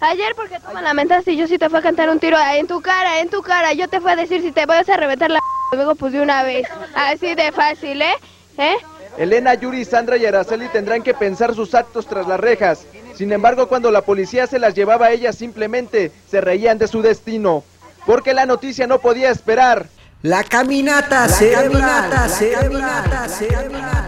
Ayer 0.00 0.34
porque 0.34 0.58
tú 0.58 0.74
me 0.74 0.82
lamentaste 0.82 1.32
y 1.32 1.36
yo 1.36 1.46
sí 1.46 1.58
te 1.58 1.70
fui 1.70 1.78
a 1.78 1.82
cantar 1.82 2.10
un 2.10 2.18
tiro 2.18 2.36
en 2.54 2.66
tu 2.66 2.80
cara, 2.82 3.20
en 3.20 3.30
tu 3.30 3.40
cara. 3.40 3.72
Yo 3.72 3.88
te 3.88 4.00
fui 4.00 4.10
a 4.10 4.16
decir 4.16 4.42
si 4.42 4.52
te 4.52 4.66
vas 4.66 4.88
a 4.88 4.96
reventar 4.96 5.30
la 5.30 5.40
luego 5.72 5.94
pues 5.94 6.12
de 6.12 6.20
una 6.20 6.42
vez. 6.42 6.68
Así 6.94 7.34
de 7.34 7.52
fácil, 7.52 8.02
¿eh? 8.02 8.14
¿Eh? 8.58 8.76
Elena, 9.18 9.54
Yuri, 9.54 9.84
Sandra 9.84 10.16
y 10.16 10.24
Araceli 10.26 10.68
tendrán 10.68 11.02
que 11.02 11.14
pensar 11.14 11.54
sus 11.54 11.74
actos 11.74 12.06
tras 12.06 12.26
las 12.26 12.40
rejas. 12.40 12.86
Sin 13.14 13.32
embargo, 13.32 13.68
cuando 13.68 13.90
la 13.90 14.02
policía 14.02 14.46
se 14.46 14.58
las 14.58 14.74
llevaba 14.74 15.06
a 15.06 15.12
ellas 15.12 15.36
simplemente 15.36 16.10
se 16.30 16.40
reían 16.40 16.78
de 16.78 16.88
su 16.88 17.02
destino. 17.02 17.62
Porque 18.06 18.34
la 18.34 18.46
noticia 18.46 18.86
no 18.86 18.98
podía 18.98 19.30
esperar. 19.30 19.86
La 20.22 20.44
caminata, 20.44 21.26
la 21.26 21.36
caminata, 21.36 22.28
caminata, 22.54 23.26
caminata, 23.50 24.01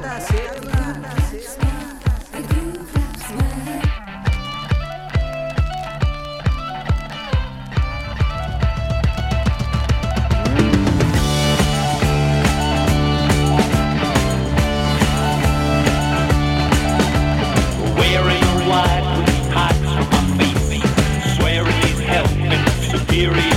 theory 23.25 23.54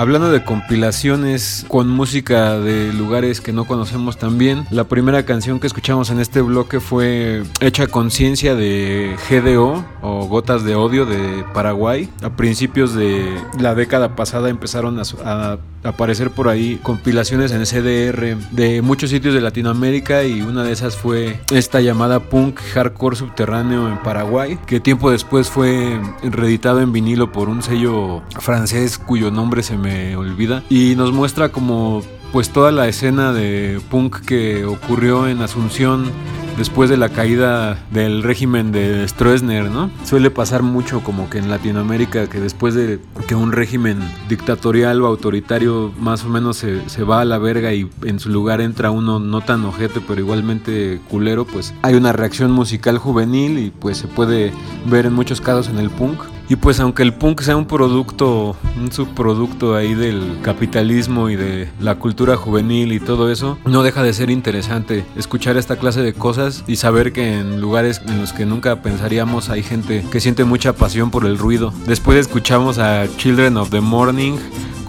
Hablando 0.00 0.32
de 0.32 0.42
compilaciones 0.42 1.66
con 1.68 1.86
música 1.90 2.58
de 2.58 2.90
lugares 2.90 3.42
que 3.42 3.52
no 3.52 3.66
conocemos 3.66 4.16
tan 4.16 4.38
bien, 4.38 4.64
la 4.70 4.84
primera 4.84 5.26
canción 5.26 5.60
que 5.60 5.66
escuchamos 5.66 6.08
en 6.08 6.20
este 6.20 6.40
bloque 6.40 6.80
fue 6.80 7.42
Hecha 7.60 7.86
Conciencia 7.86 8.54
de 8.54 9.14
GDO 9.28 9.84
Gotas 10.30 10.64
de 10.64 10.76
Odio 10.76 11.04
de 11.04 11.44
Paraguay. 11.52 12.08
A 12.22 12.30
principios 12.30 12.94
de 12.94 13.36
la 13.58 13.74
década 13.74 14.16
pasada 14.16 14.48
empezaron 14.48 14.98
a, 15.24 15.58
aparecer 15.82 16.30
por 16.30 16.48
ahí 16.48 16.78
compilaciones 16.82 17.52
en 17.52 17.64
CDR 17.64 18.36
de 18.50 18.82
muchos 18.82 19.10
sitios 19.10 19.34
de 19.34 19.40
Latinoamérica 19.40 20.24
y 20.24 20.42
una 20.42 20.62
de 20.62 20.72
esas 20.72 20.94
fue 20.96 21.40
esta 21.52 21.80
llamada 21.80 22.20
punk 22.20 22.60
hardcore 22.74 23.16
subterráneo 23.16 23.88
en 23.88 23.98
Paraguay, 23.98 24.58
que 24.66 24.78
tiempo 24.78 25.10
después 25.10 25.48
fue 25.48 25.98
reeditado 26.22 26.80
en 26.80 26.92
vinilo 26.92 27.32
por 27.32 27.48
un 27.48 27.62
sello 27.62 28.22
francés 28.38 28.98
cuyo 28.98 29.30
nombre 29.30 29.62
se 29.62 29.76
me 29.76 30.16
olvida 30.16 30.62
y 30.68 30.94
nos 30.96 31.12
muestra 31.12 31.48
como 31.48 32.02
pues 32.32 32.50
toda 32.50 32.70
la 32.70 32.86
escena 32.86 33.32
de 33.32 33.80
punk 33.90 34.20
que 34.20 34.64
ocurrió 34.64 35.26
en 35.26 35.42
Asunción 35.42 36.12
después 36.60 36.90
de 36.90 36.98
la 36.98 37.08
caída 37.08 37.78
del 37.90 38.22
régimen 38.22 38.70
de 38.70 39.08
Stroessner, 39.08 39.70
¿no? 39.70 39.90
Suele 40.04 40.30
pasar 40.30 40.62
mucho 40.62 41.00
como 41.00 41.30
que 41.30 41.38
en 41.38 41.48
Latinoamérica 41.48 42.26
que 42.26 42.38
después 42.38 42.74
de 42.74 43.00
que 43.26 43.34
un 43.34 43.52
régimen 43.52 43.98
dictatorial 44.28 45.00
o 45.00 45.06
autoritario 45.06 45.90
más 45.98 46.22
o 46.22 46.28
menos 46.28 46.58
se, 46.58 46.86
se 46.90 47.02
va 47.02 47.22
a 47.22 47.24
la 47.24 47.38
verga 47.38 47.72
y 47.72 47.88
en 48.04 48.20
su 48.20 48.28
lugar 48.28 48.60
entra 48.60 48.90
uno 48.90 49.18
no 49.18 49.40
tan 49.40 49.64
ojete 49.64 50.02
pero 50.06 50.20
igualmente 50.20 51.00
culero, 51.08 51.46
pues 51.46 51.72
hay 51.80 51.94
una 51.94 52.12
reacción 52.12 52.52
musical 52.52 52.98
juvenil 52.98 53.58
y 53.58 53.70
pues 53.70 53.96
se 53.96 54.06
puede 54.06 54.52
ver 54.84 55.06
en 55.06 55.14
muchos 55.14 55.40
casos 55.40 55.70
en 55.70 55.78
el 55.78 55.88
punk. 55.88 56.20
Y 56.50 56.56
pues 56.56 56.80
aunque 56.80 57.04
el 57.04 57.14
punk 57.14 57.42
sea 57.42 57.56
un 57.56 57.66
producto, 57.66 58.56
un 58.76 58.90
subproducto 58.90 59.76
ahí 59.76 59.94
del 59.94 60.38
capitalismo 60.42 61.30
y 61.30 61.36
de 61.36 61.70
la 61.78 61.94
cultura 61.94 62.36
juvenil 62.36 62.92
y 62.92 62.98
todo 62.98 63.30
eso, 63.30 63.56
no 63.66 63.84
deja 63.84 64.02
de 64.02 64.12
ser 64.12 64.30
interesante 64.30 65.04
escuchar 65.14 65.56
esta 65.56 65.76
clase 65.76 66.02
de 66.02 66.12
cosas 66.12 66.64
y 66.66 66.74
saber 66.74 67.12
que 67.12 67.38
en 67.38 67.60
lugares 67.60 68.02
en 68.08 68.20
los 68.20 68.32
que 68.32 68.46
nunca 68.46 68.82
pensaríamos 68.82 69.48
hay 69.48 69.62
gente 69.62 70.04
que 70.10 70.18
siente 70.18 70.42
mucha 70.42 70.72
pasión 70.72 71.12
por 71.12 71.24
el 71.24 71.38
ruido. 71.38 71.72
Después 71.86 72.18
escuchamos 72.18 72.78
a 72.78 73.06
Children 73.16 73.56
of 73.56 73.70
the 73.70 73.80
Morning 73.80 74.36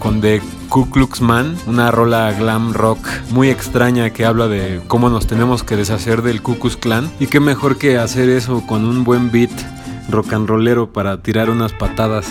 con 0.00 0.20
The 0.20 0.42
Ku 0.68 0.90
Klux 0.90 1.20
Man, 1.20 1.54
una 1.68 1.92
rola 1.92 2.32
glam 2.32 2.72
rock 2.72 2.98
muy 3.30 3.50
extraña 3.50 4.10
que 4.10 4.24
habla 4.24 4.48
de 4.48 4.80
cómo 4.88 5.10
nos 5.10 5.28
tenemos 5.28 5.62
que 5.62 5.76
deshacer 5.76 6.22
del 6.22 6.42
Ku 6.42 6.58
Klux 6.58 6.76
Klan 6.76 7.08
y 7.20 7.28
qué 7.28 7.38
mejor 7.38 7.78
que 7.78 7.98
hacer 7.98 8.30
eso 8.30 8.66
con 8.66 8.84
un 8.84 9.04
buen 9.04 9.30
beat 9.30 9.52
rock 10.10 10.32
and 10.32 10.48
rollero 10.48 10.92
para 10.92 11.22
tirar 11.22 11.50
unas 11.50 11.72
patadas. 11.72 12.26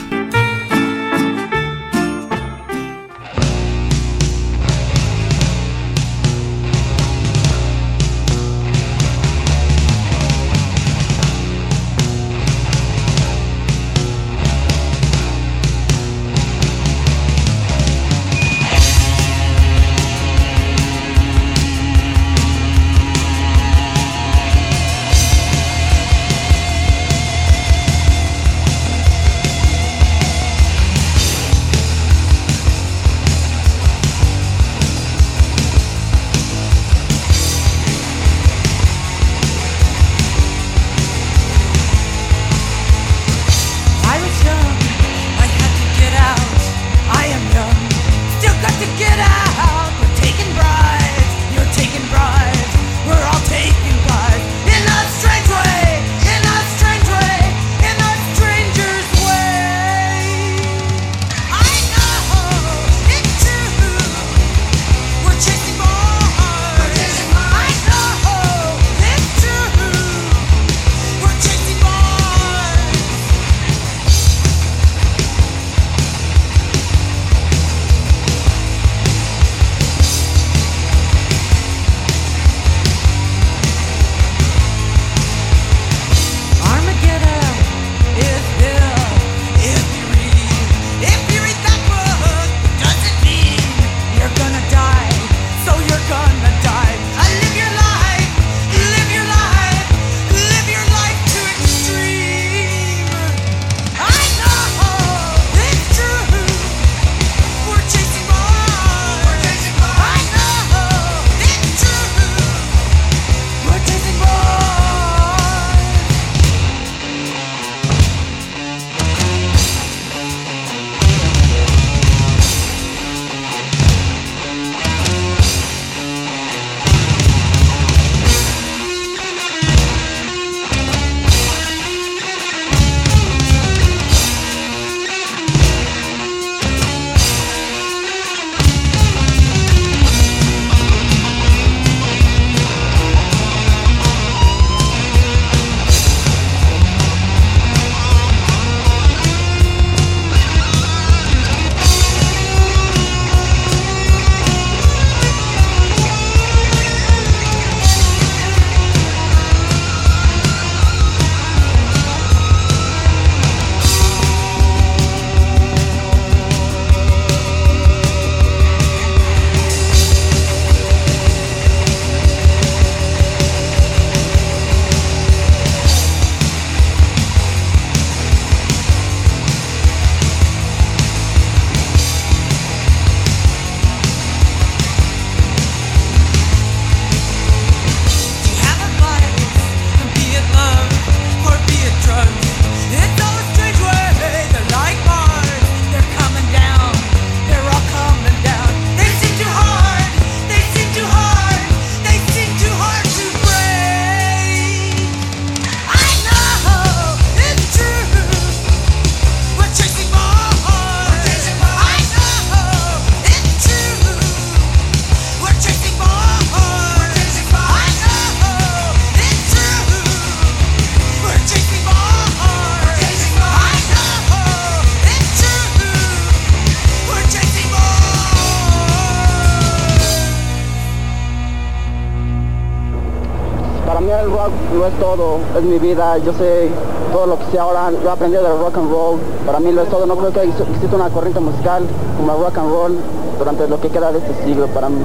Todo, 235.00 235.40
es 235.58 235.64
mi 235.64 235.80
vida, 235.80 236.18
yo 236.20 236.34
sé 236.34 236.70
todo 237.12 237.28
lo 237.28 237.38
que 237.40 237.46
sé 237.52 237.60
ahora, 237.60 237.92
yo 237.92 238.10
he 238.10 238.12
aprendido 238.12 238.44
del 238.44 238.60
rock 238.60 238.78
and 238.78 238.92
roll, 238.92 239.20
para 239.46 239.60
mí 239.60 239.72
lo 239.72 239.84
es 239.84 239.90
todo, 239.90 240.06
no 240.06 240.16
creo 240.16 240.32
que 240.32 240.44
exista 240.44 240.96
una 240.96 241.10
corriente 241.10 241.40
musical 241.40 241.84
como 242.18 242.34
el 242.34 242.44
rock 242.44 242.58
and 242.58 242.70
roll 242.70 242.98
durante 243.38 243.68
lo 243.68 243.80
que 243.80 243.90
queda 243.90 244.12
de 244.12 244.20
este 244.20 244.46
siglo 244.46 244.68
para 244.68 244.90
mí. 244.90 245.02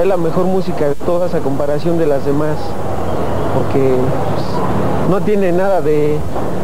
Es 0.00 0.06
la 0.06 0.16
mejor 0.16 0.44
música 0.44 0.88
de 0.88 0.94
todas 0.94 1.34
a 1.34 1.40
comparación 1.40 1.98
de 1.98 2.06
las 2.06 2.24
demás, 2.24 2.56
porque 3.54 3.96
pues, 4.34 4.89
no 5.10 5.20
tiene 5.22 5.50
nada 5.50 5.80
de, 5.80 6.18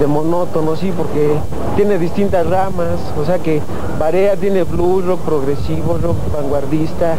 monótono, 0.07 0.77
sí, 0.77 0.93
porque 0.97 1.35
tiene 1.75 1.99
distintas 1.99 2.47
ramas, 2.47 3.01
o 3.21 3.25
sea 3.25 3.41
que 3.41 3.61
varía, 3.99 4.37
tiene 4.37 4.63
blues, 4.63 5.05
rock 5.05 5.21
progresivo, 5.23 5.99
rock 6.01 6.17
vanguardista, 6.33 7.17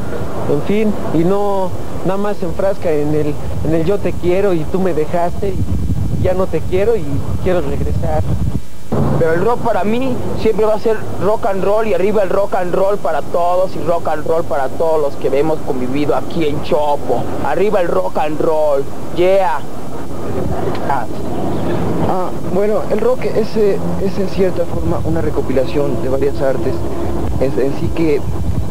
en 0.49 0.61
fin, 0.61 0.93
y 1.13 1.25
no 1.25 1.69
nada 2.05 2.17
más 2.17 2.37
se 2.37 2.45
enfrasca 2.45 2.89
en 2.91 3.13
el, 3.13 3.33
en 3.65 3.75
el 3.75 3.83
yo 3.83 3.97
te 3.97 4.13
quiero 4.13 4.53
y 4.53 4.63
tú 4.63 4.79
me 4.79 4.93
dejaste 4.93 5.49
y 5.49 6.23
ya 6.23 6.33
no 6.33 6.47
te 6.47 6.61
quiero 6.61 6.95
y 6.95 7.03
quiero 7.43 7.59
regresar. 7.59 8.23
Pero 9.19 9.33
el 9.33 9.43
rock 9.43 9.59
para 9.61 9.83
mí 9.83 10.15
siempre 10.41 10.65
va 10.65 10.75
a 10.75 10.79
ser 10.79 10.95
rock 11.21 11.47
and 11.47 11.63
roll 11.63 11.87
y 11.87 11.93
arriba 11.93 12.23
el 12.23 12.29
rock 12.29 12.55
and 12.55 12.73
roll 12.73 12.97
para 12.97 13.21
todos 13.21 13.75
y 13.75 13.79
rock 13.79 14.07
and 14.07 14.25
roll 14.25 14.43
para 14.43 14.69
todos 14.69 15.01
los 15.01 15.15
que 15.15 15.27
hemos 15.37 15.59
convivido 15.59 16.15
aquí 16.15 16.47
en 16.47 16.61
Chopo. 16.63 17.23
Arriba 17.43 17.81
el 17.81 17.89
rock 17.89 18.17
and 18.19 18.39
roll, 18.39 18.83
yeah. 19.15 19.59
Ah, 20.89 22.29
bueno, 22.53 22.81
el 22.91 22.99
rock 22.99 23.25
es, 23.25 23.55
eh, 23.57 23.77
es 24.03 24.17
en 24.17 24.29
cierta 24.29 24.63
forma 24.65 24.99
una 25.03 25.21
recopilación 25.21 26.01
de 26.01 26.09
varias 26.09 26.41
artes, 26.41 26.73
es 27.41 27.57
en 27.57 27.73
sí 27.79 27.89
que, 27.93 28.21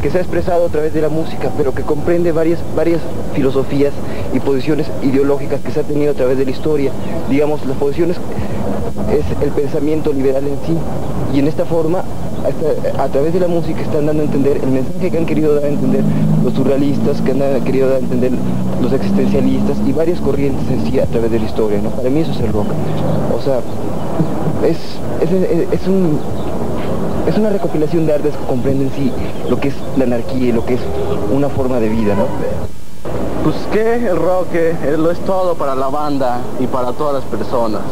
que 0.00 0.10
se 0.10 0.18
ha 0.18 0.20
expresado 0.22 0.66
a 0.66 0.68
través 0.68 0.94
de 0.94 1.02
la 1.02 1.10
música, 1.10 1.50
pero 1.56 1.74
que 1.74 1.82
comprende 1.82 2.32
varias, 2.32 2.60
varias 2.74 3.00
filosofías 3.34 3.92
y 4.32 4.40
posiciones 4.40 4.86
ideológicas 5.02 5.60
que 5.60 5.70
se 5.70 5.80
ha 5.80 5.82
tenido 5.82 6.12
a 6.12 6.14
través 6.14 6.38
de 6.38 6.46
la 6.46 6.50
historia. 6.50 6.92
Digamos, 7.28 7.64
las 7.66 7.76
posiciones 7.76 8.16
es 9.12 9.42
el 9.42 9.50
pensamiento 9.50 10.12
liberal 10.12 10.44
en 10.46 10.58
sí, 10.66 10.78
y 11.34 11.38
en 11.38 11.46
esta 11.46 11.66
forma, 11.66 12.02
a 12.98 13.08
través 13.08 13.32
de 13.34 13.40
la 13.40 13.48
música 13.48 13.80
están 13.80 14.06
dando 14.06 14.22
a 14.22 14.26
entender 14.26 14.58
el 14.62 14.70
mensaje 14.70 15.10
que 15.10 15.18
han 15.18 15.26
querido 15.26 15.54
dar 15.54 15.64
a 15.64 15.68
entender 15.68 16.02
los 16.44 16.54
surrealistas, 16.54 17.20
que 17.22 17.32
han 17.32 17.64
querido 17.64 17.88
dar 17.88 17.96
a 17.96 18.00
entender 18.00 18.32
los 18.80 18.92
existencialistas 18.92 19.76
y 19.86 19.92
varias 19.92 20.20
corrientes 20.20 20.66
en 20.70 20.84
sí 20.86 20.98
a 21.00 21.06
través 21.06 21.30
de 21.30 21.38
la 21.40 21.46
historia. 21.46 21.80
¿no? 21.82 21.90
Para 21.90 22.08
mí 22.10 22.20
eso 22.20 22.32
es 22.32 22.40
el 22.40 22.52
rock. 22.52 22.66
O 23.36 23.42
sea, 23.42 23.58
es, 24.64 24.76
es, 25.20 25.72
es- 25.80 25.88
un, 25.88 26.18
es 27.26 27.36
una 27.36 27.50
recopilación 27.50 28.06
de 28.06 28.14
artes 28.14 28.34
que 28.36 28.46
comprenden 28.46 28.90
sí 28.96 29.10
lo 29.50 29.58
que 29.58 29.68
es 29.68 29.74
la 29.96 30.04
anarquía 30.04 30.48
y 30.48 30.52
lo 30.52 30.64
que 30.64 30.74
es 30.74 30.80
una 31.32 31.48
forma 31.48 31.78
de 31.80 31.88
vida, 31.88 32.14
¿no? 32.14 32.26
Pues 33.42 33.56
que 33.72 34.06
el 34.08 34.16
rock 34.16 34.48
eh, 34.54 34.96
lo 34.98 35.10
es 35.10 35.18
todo 35.20 35.54
para 35.54 35.74
la 35.74 35.88
banda 35.88 36.38
y 36.60 36.66
para 36.66 36.92
todas 36.92 37.14
las 37.14 37.24
personas. 37.24 37.82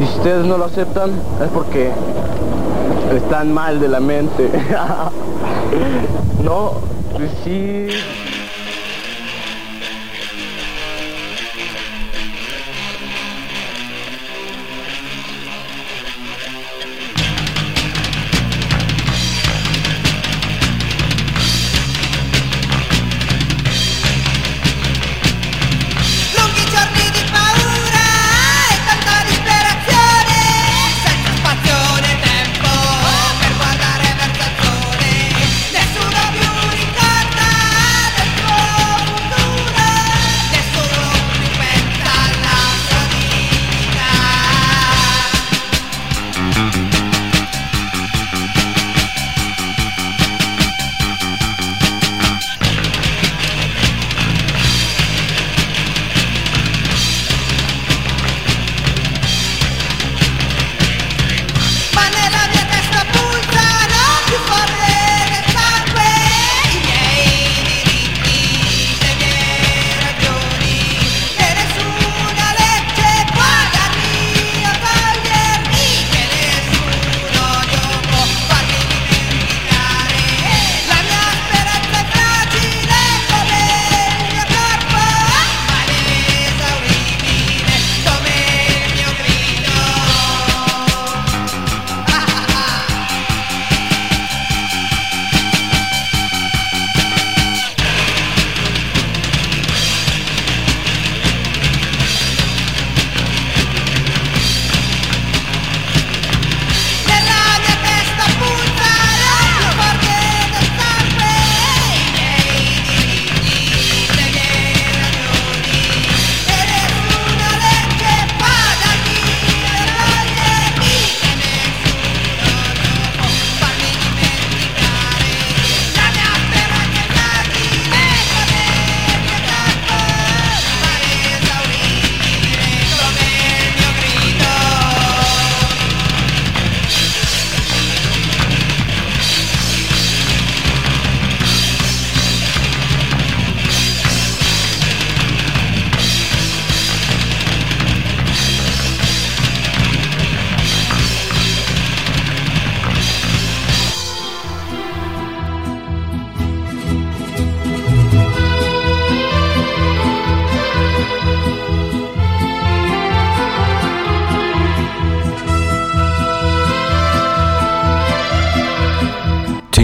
Y 0.00 0.04
si 0.06 0.18
ustedes 0.18 0.46
no 0.46 0.56
lo 0.58 0.64
aceptan 0.64 1.10
es 1.42 1.48
porque 1.52 1.90
están 3.16 3.52
mal 3.52 3.80
de 3.80 3.88
la 3.88 4.00
mente. 4.00 4.48
no, 6.42 6.72
pues 7.16 7.30
sí. 7.44 7.88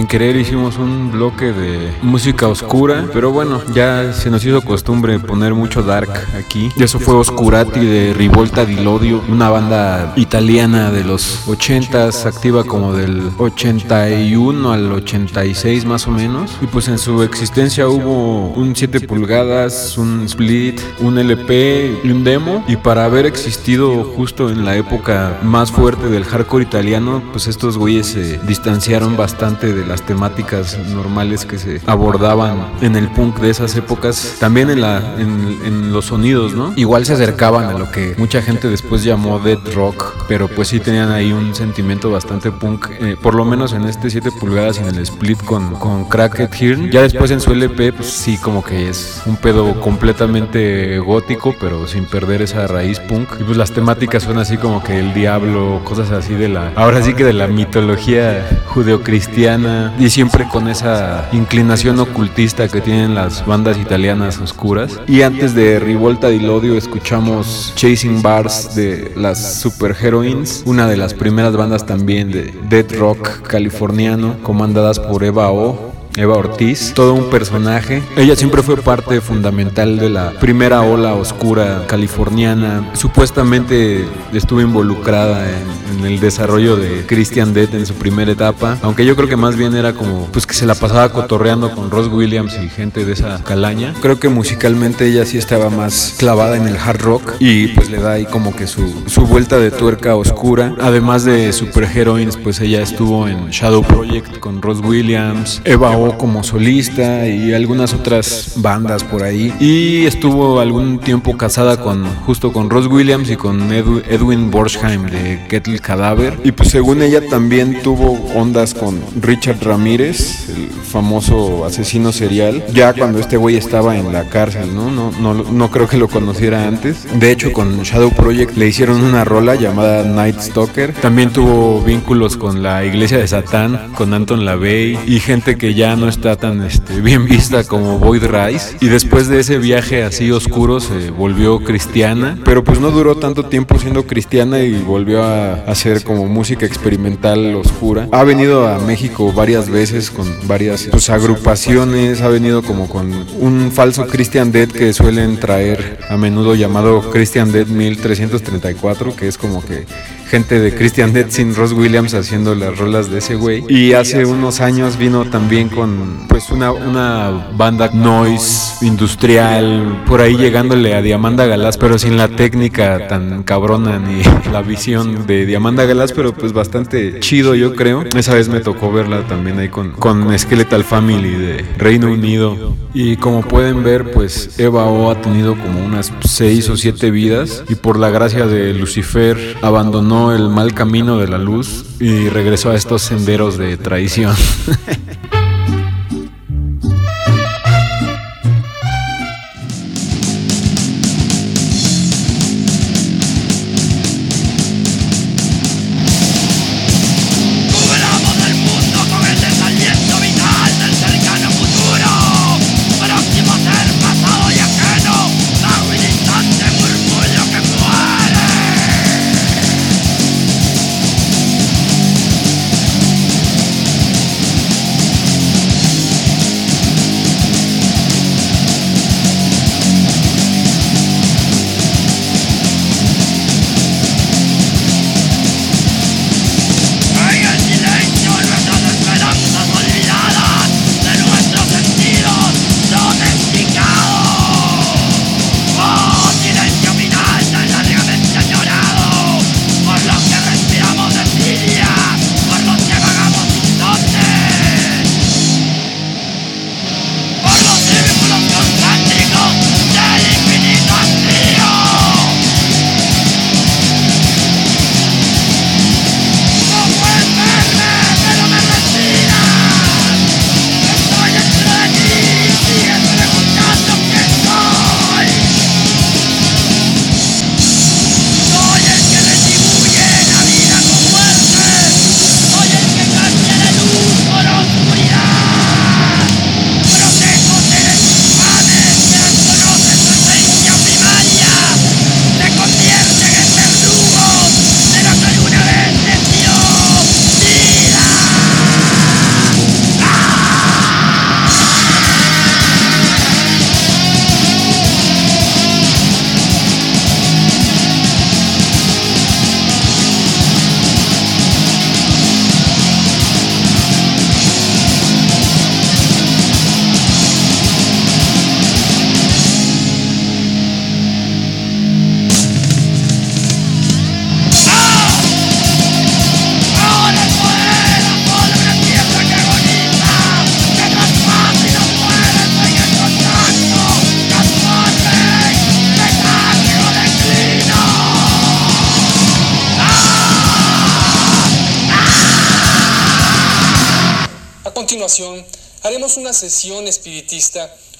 Querer 0.08 0.36
hicimos 0.36 0.78
un 0.78 1.07
bloque 1.10 1.52
de 1.52 1.92
música 2.02 2.48
oscura, 2.48 3.06
pero 3.12 3.32
bueno, 3.32 3.60
ya 3.74 4.12
se 4.12 4.30
nos 4.30 4.44
hizo 4.44 4.62
costumbre 4.62 5.18
poner 5.18 5.54
mucho 5.54 5.82
dark 5.82 6.10
aquí. 6.36 6.70
Y 6.76 6.82
eso 6.82 6.98
fue 6.98 7.14
Oscurati 7.14 7.80
de 7.80 8.14
Rivolta 8.14 8.64
di 8.64 8.76
Lodio, 8.76 9.22
una 9.28 9.50
banda 9.50 10.12
italiana 10.16 10.90
de 10.90 11.04
los 11.04 11.46
80s, 11.46 12.26
activa 12.26 12.64
como 12.64 12.92
del 12.92 13.30
81 13.38 14.72
al 14.72 14.92
86 14.92 15.84
más 15.84 16.06
o 16.06 16.10
menos. 16.10 16.56
Y 16.60 16.66
pues 16.66 16.88
en 16.88 16.98
su 16.98 17.22
existencia 17.22 17.88
hubo 17.88 18.48
un 18.48 18.74
7 18.74 19.00
pulgadas, 19.00 19.98
un 19.98 20.22
split, 20.24 20.80
un 21.00 21.18
LP 21.18 22.00
y 22.04 22.10
un 22.10 22.24
demo. 22.24 22.64
Y 22.68 22.76
para 22.76 23.04
haber 23.04 23.26
existido 23.26 24.04
justo 24.04 24.50
en 24.50 24.64
la 24.64 24.76
época 24.76 25.38
más 25.42 25.70
fuerte 25.72 26.08
del 26.08 26.24
hardcore 26.24 26.64
italiano, 26.64 27.22
pues 27.32 27.46
estos 27.46 27.78
güeyes 27.78 28.06
se 28.06 28.38
distanciaron 28.38 29.16
bastante 29.16 29.72
de 29.72 29.86
las 29.86 30.02
temáticas 30.02 30.78
normales 30.98 31.46
que 31.46 31.58
se 31.58 31.80
abordaban 31.86 32.58
en 32.80 32.96
el 32.96 33.08
punk 33.08 33.38
de 33.38 33.50
esas 33.50 33.76
épocas, 33.76 34.36
también 34.40 34.70
en, 34.70 34.80
la, 34.80 34.98
en, 35.18 35.58
en 35.64 35.92
los 35.92 36.06
sonidos, 36.06 36.54
¿no? 36.54 36.72
Igual 36.76 37.06
se 37.06 37.12
acercaban 37.14 37.64
a 37.64 37.78
lo 37.78 37.90
que 37.90 38.14
mucha 38.18 38.42
gente 38.42 38.68
después 38.68 39.04
llamó 39.04 39.38
dead 39.38 39.58
rock, 39.74 40.24
pero 40.28 40.48
pues 40.48 40.68
sí 40.68 40.80
tenían 40.80 41.10
ahí 41.10 41.32
un 41.32 41.54
sentimiento 41.54 42.10
bastante 42.10 42.50
punk, 42.50 42.88
eh, 43.00 43.16
por 43.20 43.34
lo 43.34 43.44
menos 43.44 43.72
en 43.72 43.84
este 43.84 44.10
7 44.10 44.30
pulgadas 44.32 44.78
y 44.78 44.80
en 44.80 44.88
el 44.88 44.98
split 44.98 45.42
con, 45.44 45.74
con 45.76 46.04
Cracked 46.04 46.50
Hearn. 46.52 46.90
Ya 46.90 47.02
después 47.02 47.30
en 47.30 47.40
su 47.40 47.52
LP, 47.52 47.92
pues 47.92 48.10
sí, 48.10 48.36
como 48.38 48.62
que 48.62 48.88
es 48.88 49.22
un 49.26 49.36
pedo 49.36 49.80
completamente 49.80 50.98
gótico, 50.98 51.54
pero 51.60 51.86
sin 51.86 52.06
perder 52.06 52.42
esa 52.42 52.66
raíz 52.66 53.00
punk. 53.00 53.28
Y 53.40 53.44
pues 53.44 53.56
las 53.56 53.72
temáticas 53.72 54.22
son 54.24 54.38
así 54.38 54.56
como 54.56 54.82
que 54.82 54.98
el 54.98 55.14
diablo, 55.14 55.80
cosas 55.84 56.10
así 56.10 56.34
de 56.34 56.48
la, 56.48 56.72
ahora 56.76 57.02
sí 57.02 57.14
que 57.14 57.24
de 57.24 57.32
la 57.32 57.46
mitología 57.46 58.46
judeocristiana 58.66 59.94
y 59.98 60.10
siempre 60.10 60.46
con 60.48 60.68
esa 60.68 60.87
inclinación 61.32 61.98
ocultista 61.98 62.68
que 62.68 62.80
tienen 62.80 63.14
las 63.14 63.44
bandas 63.46 63.78
italianas 63.78 64.38
oscuras. 64.38 65.00
Y 65.06 65.22
antes 65.22 65.54
de 65.54 65.78
Rivolta 65.78 66.28
del 66.28 66.48
Odio 66.48 66.76
escuchamos 66.76 67.72
Chasing 67.76 68.22
Bars 68.22 68.74
de 68.74 69.12
las 69.16 69.60
Super 69.60 69.96
Heroines, 70.00 70.62
una 70.66 70.86
de 70.86 70.96
las 70.96 71.14
primeras 71.14 71.56
bandas 71.56 71.86
también 71.86 72.30
de 72.30 72.54
dead 72.68 72.86
rock 72.98 73.42
californiano, 73.42 74.36
comandadas 74.42 74.98
por 75.00 75.24
Eva 75.24 75.50
O. 75.50 75.87
Eva 76.18 76.36
Ortiz, 76.36 76.92
todo 76.94 77.14
un 77.14 77.30
personaje. 77.30 78.02
Ella 78.16 78.36
siempre 78.36 78.62
fue 78.62 78.76
parte 78.76 79.20
fundamental 79.20 79.98
de 79.98 80.10
la 80.10 80.32
primera 80.32 80.82
ola 80.82 81.14
oscura 81.14 81.84
californiana. 81.86 82.90
Supuestamente 82.94 84.04
estuvo 84.32 84.60
involucrada 84.60 85.48
en, 85.48 85.98
en 85.98 86.06
el 86.06 86.20
desarrollo 86.20 86.76
de 86.76 87.06
Christian 87.06 87.54
Death 87.54 87.74
en 87.74 87.86
su 87.86 87.94
primera 87.94 88.32
etapa, 88.32 88.78
aunque 88.82 89.04
yo 89.04 89.16
creo 89.16 89.28
que 89.28 89.36
más 89.36 89.56
bien 89.56 89.74
era 89.74 89.92
como 89.92 90.26
pues 90.32 90.46
que 90.46 90.54
se 90.54 90.66
la 90.66 90.74
pasaba 90.74 91.10
cotorreando 91.10 91.70
con 91.70 91.90
Ross 91.90 92.08
Williams 92.08 92.58
y 92.62 92.68
gente 92.68 93.04
de 93.04 93.12
esa 93.12 93.42
calaña. 93.44 93.94
Creo 94.00 94.18
que 94.18 94.28
musicalmente 94.28 95.06
ella 95.06 95.24
sí 95.24 95.38
estaba 95.38 95.70
más 95.70 96.16
clavada 96.18 96.56
en 96.56 96.66
el 96.66 96.76
hard 96.76 97.00
rock 97.00 97.34
y 97.38 97.68
pues 97.68 97.90
le 97.90 97.98
da 97.98 98.12
ahí 98.12 98.26
como 98.26 98.54
que 98.54 98.66
su, 98.66 99.04
su 99.06 99.26
vuelta 99.26 99.58
de 99.58 99.70
tuerca 99.70 100.16
oscura. 100.16 100.74
Además 100.80 101.24
de 101.24 101.52
Super 101.52 101.84
Heroines, 101.84 102.36
pues 102.36 102.60
ella 102.60 102.82
estuvo 102.82 103.28
en 103.28 103.50
Shadow 103.50 103.82
Project 103.82 104.38
con 104.38 104.62
Ross 104.62 104.80
Williams, 104.80 105.60
Eva 105.64 105.96
O 105.96 106.07
como 106.16 106.42
solista 106.42 107.26
y 107.26 107.52
algunas 107.52 107.92
otras 107.92 108.52
bandas 108.56 109.04
por 109.04 109.22
ahí. 109.22 109.52
Y 109.60 110.06
estuvo 110.06 110.60
algún 110.60 110.98
tiempo 111.00 111.36
casada 111.36 111.78
con 111.78 112.06
justo 112.24 112.52
con 112.52 112.70
Ross 112.70 112.86
Williams 112.86 113.30
y 113.30 113.36
con 113.36 113.72
Edwin 113.72 114.50
Borsheim 114.50 115.06
de 115.06 115.40
Kettle 115.48 115.80
Cadaver. 115.80 116.38
Y 116.44 116.52
pues 116.52 116.70
según 116.70 117.02
ella 117.02 117.20
también 117.28 117.82
tuvo 117.82 118.12
ondas 118.34 118.74
con 118.74 119.00
Richard 119.20 119.58
Ramírez, 119.62 120.48
el 120.48 120.68
famoso 120.70 121.64
asesino 121.64 122.12
serial, 122.12 122.64
ya 122.72 122.92
cuando 122.94 123.18
este 123.18 123.36
güey 123.36 123.56
estaba 123.56 123.96
en 123.96 124.12
la 124.12 124.28
cárcel, 124.28 124.74
¿no? 124.74 124.90
No, 124.90 125.12
no, 125.20 125.34
no 125.34 125.70
creo 125.70 125.88
que 125.88 125.96
lo 125.96 126.08
conociera 126.08 126.66
antes. 126.66 127.06
De 127.18 127.30
hecho, 127.30 127.52
con 127.52 127.82
Shadow 127.82 128.10
Project 128.12 128.56
le 128.56 128.68
hicieron 128.68 129.02
una 129.02 129.24
rola 129.24 129.54
llamada 129.56 130.04
Night 130.04 130.40
Stalker. 130.40 130.92
También 130.94 131.32
tuvo 131.32 131.82
vínculos 131.82 132.36
con 132.36 132.62
la 132.62 132.84
iglesia 132.84 133.18
de 133.18 133.26
Satán, 133.26 133.92
con 133.94 134.14
Anton 134.14 134.44
LaVey 134.44 134.98
y 135.06 135.20
gente 135.20 135.56
que 135.56 135.74
ya 135.74 135.96
no 135.98 136.08
está 136.08 136.36
tan 136.36 136.62
este, 136.62 137.00
bien 137.00 137.24
vista 137.26 137.64
como 137.64 137.98
Boyd 137.98 138.24
Rice. 138.24 138.76
Y 138.80 138.88
después 138.88 139.28
de 139.28 139.40
ese 139.40 139.58
viaje 139.58 140.02
así 140.02 140.30
oscuro 140.30 140.80
se 140.80 141.10
volvió 141.10 141.60
cristiana, 141.60 142.38
pero 142.44 142.64
pues 142.64 142.80
no 142.80 142.90
duró 142.90 143.16
tanto 143.16 143.44
tiempo 143.44 143.78
siendo 143.78 144.06
cristiana 144.06 144.60
y 144.60 144.80
volvió 144.82 145.24
a 145.24 145.54
hacer 145.64 146.04
como 146.04 146.26
música 146.26 146.66
experimental 146.66 147.54
oscura. 147.56 148.08
Ha 148.12 148.24
venido 148.24 148.68
a 148.68 148.78
México 148.78 149.32
varias 149.32 149.68
veces 149.68 150.10
con 150.10 150.26
varias 150.46 150.88
pues, 150.90 151.10
agrupaciones, 151.10 152.22
ha 152.22 152.28
venido 152.28 152.62
como 152.62 152.88
con 152.88 153.12
un 153.40 153.72
falso 153.72 154.06
Christian 154.06 154.52
Dead 154.52 154.68
que 154.68 154.92
suelen 154.92 155.38
traer 155.38 155.98
a 156.08 156.16
menudo 156.16 156.54
llamado 156.54 157.10
Christian 157.10 157.52
Dead 157.52 157.66
1334, 157.66 159.16
que 159.16 159.28
es 159.28 159.38
como 159.38 159.64
que 159.64 159.86
gente 160.28 160.60
de 160.60 160.74
Christian 160.74 161.12
Dead 161.12 161.26
sin 161.30 161.54
Ross 161.54 161.72
Williams 161.72 162.14
haciendo 162.14 162.54
las 162.54 162.76
rolas 162.78 163.10
de 163.10 163.18
ese 163.18 163.34
güey. 163.34 163.64
Y 163.68 163.94
hace 163.94 164.26
unos 164.26 164.60
años 164.60 164.98
vino 164.98 165.24
también 165.24 165.68
con 165.68 166.26
pues 166.28 166.50
una, 166.50 166.70
una 166.70 167.48
banda 167.56 167.90
noise 167.92 168.84
industrial, 168.84 170.04
por 170.06 170.20
ahí 170.20 170.36
llegándole 170.36 170.94
a 170.94 171.02
Diamanda 171.02 171.46
Galás, 171.46 171.78
pero 171.78 171.98
sin 171.98 172.16
la 172.16 172.28
técnica 172.28 173.08
tan 173.08 173.42
cabrona 173.42 173.98
ni 173.98 174.22
la 174.52 174.62
visión 174.62 175.26
de 175.26 175.46
Diamanda 175.46 175.84
Galás, 175.84 176.12
pero 176.12 176.32
pues 176.32 176.52
bastante 176.52 177.20
chido 177.20 177.54
yo 177.54 177.74
creo. 177.74 178.04
Esa 178.14 178.34
vez 178.34 178.48
me 178.48 178.60
tocó 178.60 178.92
verla 178.92 179.22
también 179.26 179.58
ahí 179.58 179.68
con, 179.68 179.92
con 179.92 180.38
Skeletal 180.38 180.84
Family 180.84 181.32
de 181.32 181.64
Reino 181.78 182.12
Unido. 182.12 182.76
Y 182.94 183.16
como 183.16 183.42
pueden 183.42 183.82
ver, 183.84 184.10
pues 184.12 184.58
Eva 184.58 184.86
O 184.86 185.10
ha 185.10 185.20
tenido 185.20 185.56
como 185.56 185.84
unas 185.84 186.12
seis 186.24 186.68
o 186.68 186.76
siete 186.76 187.10
vidas 187.10 187.62
y 187.68 187.74
por 187.74 187.98
la 187.98 188.10
gracia 188.10 188.46
de 188.46 188.74
Lucifer 188.74 189.56
abandonó 189.62 190.17
el 190.34 190.48
mal 190.48 190.74
camino 190.74 191.18
de 191.18 191.28
la 191.28 191.38
luz 191.38 191.84
y 192.00 192.28
regresó 192.28 192.70
a 192.70 192.74
estos 192.74 193.02
senderos 193.02 193.56
de 193.56 193.76
traición. 193.76 194.34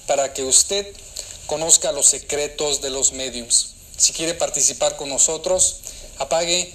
para 0.07 0.33
que 0.33 0.43
usted 0.43 0.87
conozca 1.47 1.93
los 1.93 2.07
secretos 2.07 2.81
de 2.81 2.91
los 2.91 3.13
mediums. 3.13 3.71
Si 3.97 4.13
quiere 4.13 4.35
participar 4.35 4.97
con 4.97 5.09
nosotros, 5.09 5.77
apague 6.19 6.73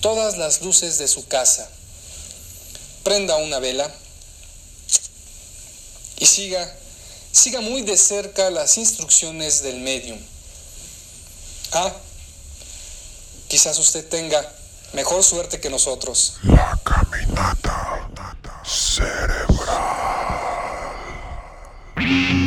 todas 0.00 0.38
las 0.38 0.62
luces 0.62 0.98
de 0.98 1.08
su 1.08 1.26
casa, 1.26 1.68
prenda 3.02 3.36
una 3.36 3.58
vela 3.58 3.90
y 6.18 6.26
siga, 6.26 6.74
siga 7.32 7.60
muy 7.60 7.82
de 7.82 7.96
cerca 7.96 8.50
las 8.50 8.78
instrucciones 8.78 9.62
del 9.62 9.80
medium. 9.80 10.18
Ah, 11.72 11.92
quizás 13.48 13.78
usted 13.78 14.08
tenga 14.08 14.40
mejor 14.92 15.22
suerte 15.22 15.60
que 15.60 15.68
nosotros. 15.68 16.34
La 16.44 16.78
caminata 16.82 17.86
cerebral. 18.64 20.05
Peace. 21.96 22.45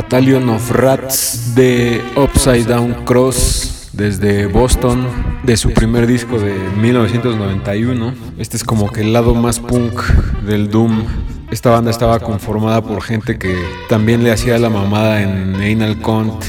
Battalion 0.00 0.48
of 0.48 0.70
Rats 0.70 1.54
de 1.54 2.00
Upside 2.16 2.64
Down 2.64 3.04
Cross 3.04 3.90
desde 3.92 4.46
Boston, 4.46 5.06
de 5.42 5.58
su 5.58 5.74
primer 5.74 6.06
disco 6.06 6.38
de 6.38 6.54
1991. 6.80 8.14
Este 8.38 8.56
es 8.56 8.64
como 8.64 8.90
que 8.90 9.02
el 9.02 9.12
lado 9.12 9.34
más 9.34 9.60
punk 9.60 10.02
del 10.46 10.70
Doom. 10.70 11.04
Esta 11.50 11.68
banda 11.68 11.90
estaba 11.90 12.18
conformada 12.18 12.80
por 12.80 13.02
gente 13.02 13.38
que 13.38 13.54
también 13.90 14.24
le 14.24 14.32
hacía 14.32 14.58
la 14.58 14.70
mamada 14.70 15.20
en 15.20 15.56
Anal 15.56 16.00
Cont, 16.00 16.42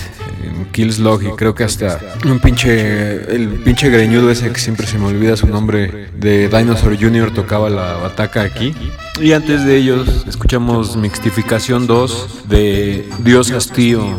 Killslog 0.72 1.24
y 1.24 1.30
creo 1.32 1.54
que 1.54 1.64
hasta 1.64 2.00
un 2.26 2.40
pinche, 2.40 3.34
el 3.34 3.50
pinche 3.64 3.90
greñudo 3.90 4.32
ese 4.32 4.52
que 4.52 4.60
siempre 4.60 4.88
se 4.88 4.98
me 4.98 5.06
olvida 5.06 5.36
su 5.38 5.48
nombre, 5.48 6.10
de 6.18 6.48
Dinosaur 6.48 6.98
Jr. 7.00 7.34
tocaba 7.34 7.70
la 7.70 7.98
bataca 7.98 8.42
aquí. 8.42 8.74
Y 9.20 9.34
antes 9.34 9.66
de 9.66 9.78
ellos 9.78 10.26
escuchamos 10.28 10.96
Mixtificación 10.98 11.88
2 11.88 12.44
de 12.48 13.10
Dios 13.20 13.52
Hastío 13.52 14.18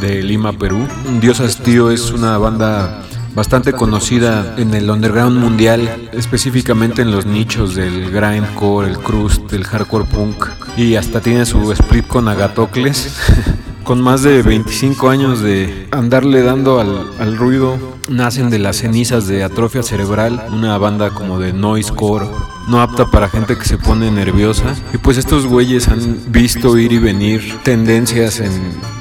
de 0.00 0.22
Lima, 0.22 0.52
Perú. 0.52 0.86
Dios 1.20 1.40
Hastío 1.40 1.90
es 1.90 2.10
una 2.10 2.36
banda 2.38 3.02
bastante 3.34 3.72
conocida 3.72 4.54
en 4.56 4.72
el 4.74 4.90
underground 4.90 5.38
mundial, 5.38 6.08
específicamente 6.12 7.02
en 7.02 7.10
los 7.10 7.26
nichos 7.26 7.74
del 7.74 8.10
grindcore, 8.10 8.88
el 8.88 8.98
crust, 8.98 9.52
el 9.52 9.64
hardcore 9.64 10.06
punk 10.06 10.46
y 10.76 10.96
hasta 10.96 11.20
tiene 11.20 11.44
su 11.44 11.70
split 11.72 12.06
con 12.06 12.28
Agatocles. 12.28 13.14
con 13.86 14.00
más 14.02 14.24
de 14.24 14.42
25 14.42 15.08
años 15.10 15.40
de 15.40 15.86
andarle 15.92 16.42
dando 16.42 16.80
al, 16.80 17.08
al, 17.20 17.36
ruido, 17.36 17.78
nacen 18.08 18.50
de 18.50 18.58
las 18.58 18.78
cenizas 18.78 19.28
de 19.28 19.44
Atrofia 19.44 19.84
Cerebral, 19.84 20.44
una 20.52 20.76
banda 20.76 21.10
como 21.10 21.38
de 21.38 21.52
noisecore, 21.52 22.26
no 22.68 22.80
apta 22.80 23.06
para 23.06 23.28
gente 23.28 23.56
que 23.56 23.64
se 23.64 23.78
pone 23.78 24.10
nerviosa. 24.10 24.74
Y 24.92 24.98
pues 24.98 25.18
estos 25.18 25.46
güeyes 25.46 25.88
han 25.88 26.18
visto 26.28 26.76
ir 26.78 26.92
y 26.92 26.98
venir 26.98 27.58
tendencias 27.62 28.40
en 28.40 28.52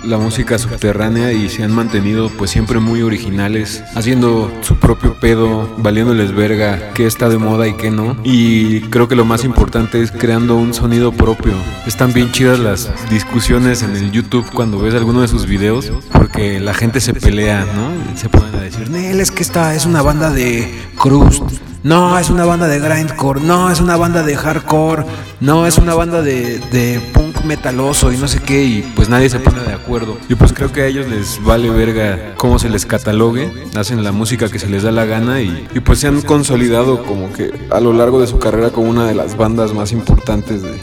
la 0.03 0.17
música 0.17 0.57
subterránea 0.59 1.33
y 1.33 1.49
se 1.49 1.63
han 1.63 1.73
mantenido 1.73 2.29
pues 2.29 2.51
siempre 2.51 2.79
muy 2.79 3.01
originales, 3.01 3.83
haciendo 3.95 4.51
su 4.61 4.75
propio 4.75 5.19
pedo, 5.19 5.67
valiéndoles 5.77 6.31
verga 6.31 6.91
qué 6.93 7.07
está 7.07 7.27
de 7.29 7.37
moda 7.37 7.67
y 7.67 7.73
qué 7.73 7.89
no. 7.89 8.15
Y 8.23 8.81
creo 8.81 9.07
que 9.07 9.15
lo 9.15 9.25
más 9.25 9.43
importante 9.43 10.01
es 10.01 10.11
creando 10.11 10.55
un 10.55 10.73
sonido 10.73 11.11
propio. 11.11 11.53
Están 11.87 12.13
bien 12.13 12.31
chidas 12.31 12.59
las 12.59 12.89
discusiones 13.09 13.81
en 13.81 13.95
el 13.95 14.11
YouTube 14.11 14.45
cuando 14.53 14.79
ves 14.79 14.93
alguno 14.93 15.21
de 15.21 15.27
sus 15.27 15.47
videos, 15.47 15.91
porque 16.11 16.59
la 16.59 16.73
gente 16.73 17.01
se 17.01 17.13
pelea, 17.13 17.65
¿no? 17.65 18.17
Se 18.17 18.29
ponen 18.29 18.55
a 18.55 18.61
decir, 18.61 18.89
Nel, 18.89 19.19
es 19.19 19.31
que 19.31 19.43
esta 19.43 19.73
es 19.75 19.85
una 19.85 20.01
banda 20.01 20.29
de 20.29 20.71
crust 20.97 21.43
no, 21.85 22.17
es 22.17 22.31
una 22.31 22.45
banda 22.45 22.67
de 22.67 22.79
grindcore, 22.79 23.41
no, 23.41 23.69
es 23.69 23.79
una 23.79 23.95
banda 23.95 24.23
de 24.23 24.35
hardcore, 24.35 25.05
no, 25.39 25.67
es 25.67 25.77
una 25.77 25.93
banda 25.93 26.23
de, 26.23 26.99
punk 27.13 27.43
metaloso 27.43 28.11
y 28.11 28.17
no 28.17 28.27
sé 28.27 28.39
qué, 28.39 28.63
y 28.63 28.81
pues 28.95 29.07
nadie 29.07 29.29
se 29.29 29.37
pone 29.37 29.61
de 29.61 29.73
acuerdo. 29.73 30.17
Y 30.27 30.33
pues 30.33 30.51
creo 30.51 30.71
que 30.71 30.81
a 30.81 30.87
ellos 30.87 31.07
les 31.07 31.39
vale 31.43 31.69
verga 31.69 32.33
cómo 32.37 32.57
se 32.57 32.71
les 32.71 32.87
catalogue, 32.87 33.51
hacen 33.75 34.03
la 34.03 34.11
música 34.11 34.49
que 34.49 34.57
se 34.57 34.67
les 34.67 34.81
da 34.81 34.91
la 34.91 35.05
gana 35.05 35.41
y, 35.41 35.67
y 35.75 35.79
pues 35.79 35.99
se 35.99 36.07
han 36.07 36.23
consolidado 36.23 37.03
como 37.03 37.31
que 37.31 37.53
a 37.69 37.79
lo 37.79 37.93
largo 37.93 38.19
de 38.19 38.25
su 38.25 38.39
carrera 38.39 38.71
como 38.71 38.89
una 38.89 39.05
de 39.05 39.13
las 39.13 39.37
bandas 39.37 39.71
más 39.71 39.91
importantes 39.91 40.63
de 40.63 40.79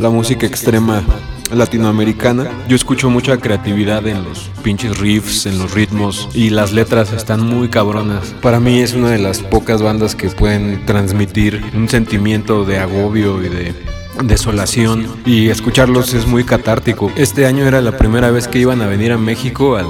la 0.00 0.10
música 0.10 0.46
extrema 0.48 1.04
latinoamericana. 1.52 2.50
Yo 2.68 2.76
escucho 2.76 3.10
mucha 3.10 3.38
creatividad 3.38 4.06
en 4.06 4.24
los 4.24 4.50
pinches 4.62 4.98
riffs, 4.98 5.46
en 5.46 5.58
los 5.58 5.74
ritmos 5.74 6.28
y 6.34 6.50
las 6.50 6.72
letras 6.72 7.12
están 7.12 7.44
muy 7.44 7.68
cabronas. 7.68 8.34
Para 8.42 8.60
mí 8.60 8.80
es 8.80 8.94
una 8.94 9.10
de 9.10 9.18
las 9.18 9.40
pocas 9.40 9.82
bandas 9.82 10.14
que 10.14 10.28
pueden 10.30 10.84
transmitir 10.86 11.62
un 11.74 11.88
sentimiento 11.88 12.64
de 12.64 12.78
agobio 12.78 13.42
y 13.42 13.48
de 13.48 13.74
desolación 14.22 15.06
y 15.24 15.48
escucharlos 15.48 16.14
es 16.14 16.26
muy 16.26 16.44
catártico. 16.44 17.10
Este 17.16 17.46
año 17.46 17.66
era 17.66 17.80
la 17.80 17.96
primera 17.96 18.30
vez 18.30 18.48
que 18.48 18.58
iban 18.58 18.82
a 18.82 18.86
venir 18.86 19.12
a 19.12 19.18
México 19.18 19.76
al 19.76 19.86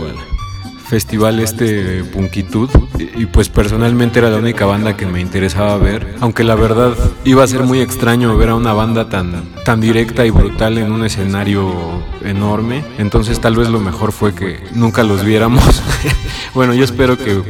festival 0.90 1.38
este 1.38 2.02
Punkitud 2.02 2.68
y, 2.98 3.26
pues 3.26 3.48
personalmente 3.48 4.18
era 4.18 4.28
la 4.28 4.38
única 4.38 4.66
banda 4.66 4.96
que 4.96 5.06
me 5.06 5.20
interesaba 5.20 5.76
ver, 5.76 6.16
aunque 6.18 6.42
la 6.42 6.56
verdad 6.56 6.94
iba 7.24 7.44
a 7.44 7.46
ser 7.46 7.62
muy 7.62 7.80
extraño 7.80 8.36
ver 8.36 8.48
a 8.48 8.56
una 8.56 8.72
banda 8.72 9.08
tan 9.08 9.44
tan 9.64 9.80
directa 9.80 10.26
y 10.26 10.30
brutal 10.30 10.78
en 10.78 10.90
un 10.90 11.04
escenario 11.04 11.72
enorme, 12.24 12.82
entonces 12.98 13.40
tal 13.40 13.54
vez 13.54 13.68
lo 13.68 13.78
mejor 13.78 14.10
fue 14.10 14.34
que 14.34 14.58
nunca 14.74 15.04
los 15.04 15.24
viéramos. 15.24 15.80
bueno, 16.54 16.74
yo 16.74 16.82
espero 16.82 17.16
que 17.16 17.40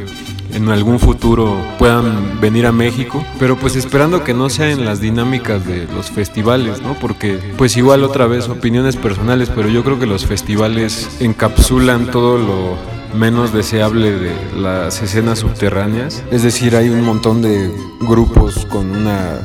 en 0.53 0.69
algún 0.69 0.99
futuro 0.99 1.57
puedan 1.79 2.39
venir 2.39 2.67
a 2.67 2.71
México, 2.71 3.25
pero 3.39 3.57
pues 3.57 3.75
esperando 3.75 4.23
que 4.23 4.35
no 4.35 4.51
sea 4.51 4.69
en 4.69 4.85
las 4.85 5.01
dinámicas 5.01 5.65
de 5.65 5.87
los 5.87 6.11
festivales, 6.11 6.79
¿no? 6.83 6.93
Porque 6.93 7.39
pues 7.57 7.75
igual 7.75 8.03
otra 8.03 8.27
vez 8.27 8.49
opiniones 8.49 8.97
personales, 8.97 9.49
pero 9.49 9.67
yo 9.67 9.83
creo 9.83 9.97
que 9.97 10.05
los 10.05 10.27
festivales 10.27 11.17
encapsulan 11.19 12.11
todo 12.11 12.37
lo 12.37 13.00
menos 13.13 13.53
deseable 13.53 14.11
de 14.11 14.35
las 14.55 15.01
escenas 15.01 15.39
subterráneas. 15.39 16.23
Es 16.31 16.43
decir, 16.43 16.75
hay 16.75 16.89
un 16.89 17.01
montón 17.01 17.41
de 17.41 17.71
grupos 18.01 18.65
con 18.65 18.91
una 18.91 19.39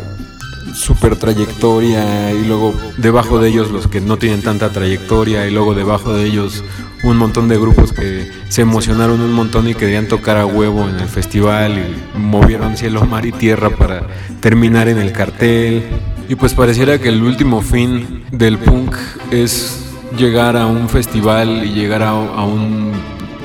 super 0.75 1.17
trayectoria 1.17 2.33
y 2.33 2.45
luego 2.45 2.75
debajo 2.99 3.39
de 3.39 3.49
ellos 3.49 3.71
los 3.71 3.89
que 3.89 4.01
no 4.01 4.19
tienen 4.19 4.43
tanta 4.43 4.71
trayectoria 4.71 5.47
y 5.47 5.51
luego 5.51 5.75
debajo 5.75 6.13
de 6.13 6.25
ellos 6.25 6.63
un 7.03 7.17
montón 7.17 7.49
de 7.49 7.59
grupos 7.59 7.93
que 7.93 8.31
se 8.49 8.63
emocionaron 8.63 9.21
un 9.21 9.33
montón 9.33 9.69
y 9.69 9.75
querían 9.75 10.07
tocar 10.09 10.37
a 10.37 10.47
huevo 10.47 10.89
en 10.89 10.97
el 10.97 11.09
festival 11.09 11.79
y 11.79 12.19
movieron 12.19 12.77
cielo, 12.77 13.05
mar 13.07 13.25
y 13.27 13.33
tierra 13.33 13.71
para 13.71 14.07
terminar 14.41 14.89
en 14.89 14.99
el 14.99 15.13
cartel. 15.13 15.85
Y 16.29 16.35
pues 16.35 16.55
pareciera 16.55 16.99
que 16.99 17.09
el 17.09 17.23
último 17.23 17.63
fin 17.63 18.25
del 18.33 18.59
punk 18.59 18.97
es 19.31 19.85
llegar 20.19 20.57
a 20.57 20.67
un 20.67 20.89
festival 20.89 21.65
y 21.65 21.73
llegar 21.73 22.03
a, 22.03 22.11
a 22.11 22.45
un 22.45 22.93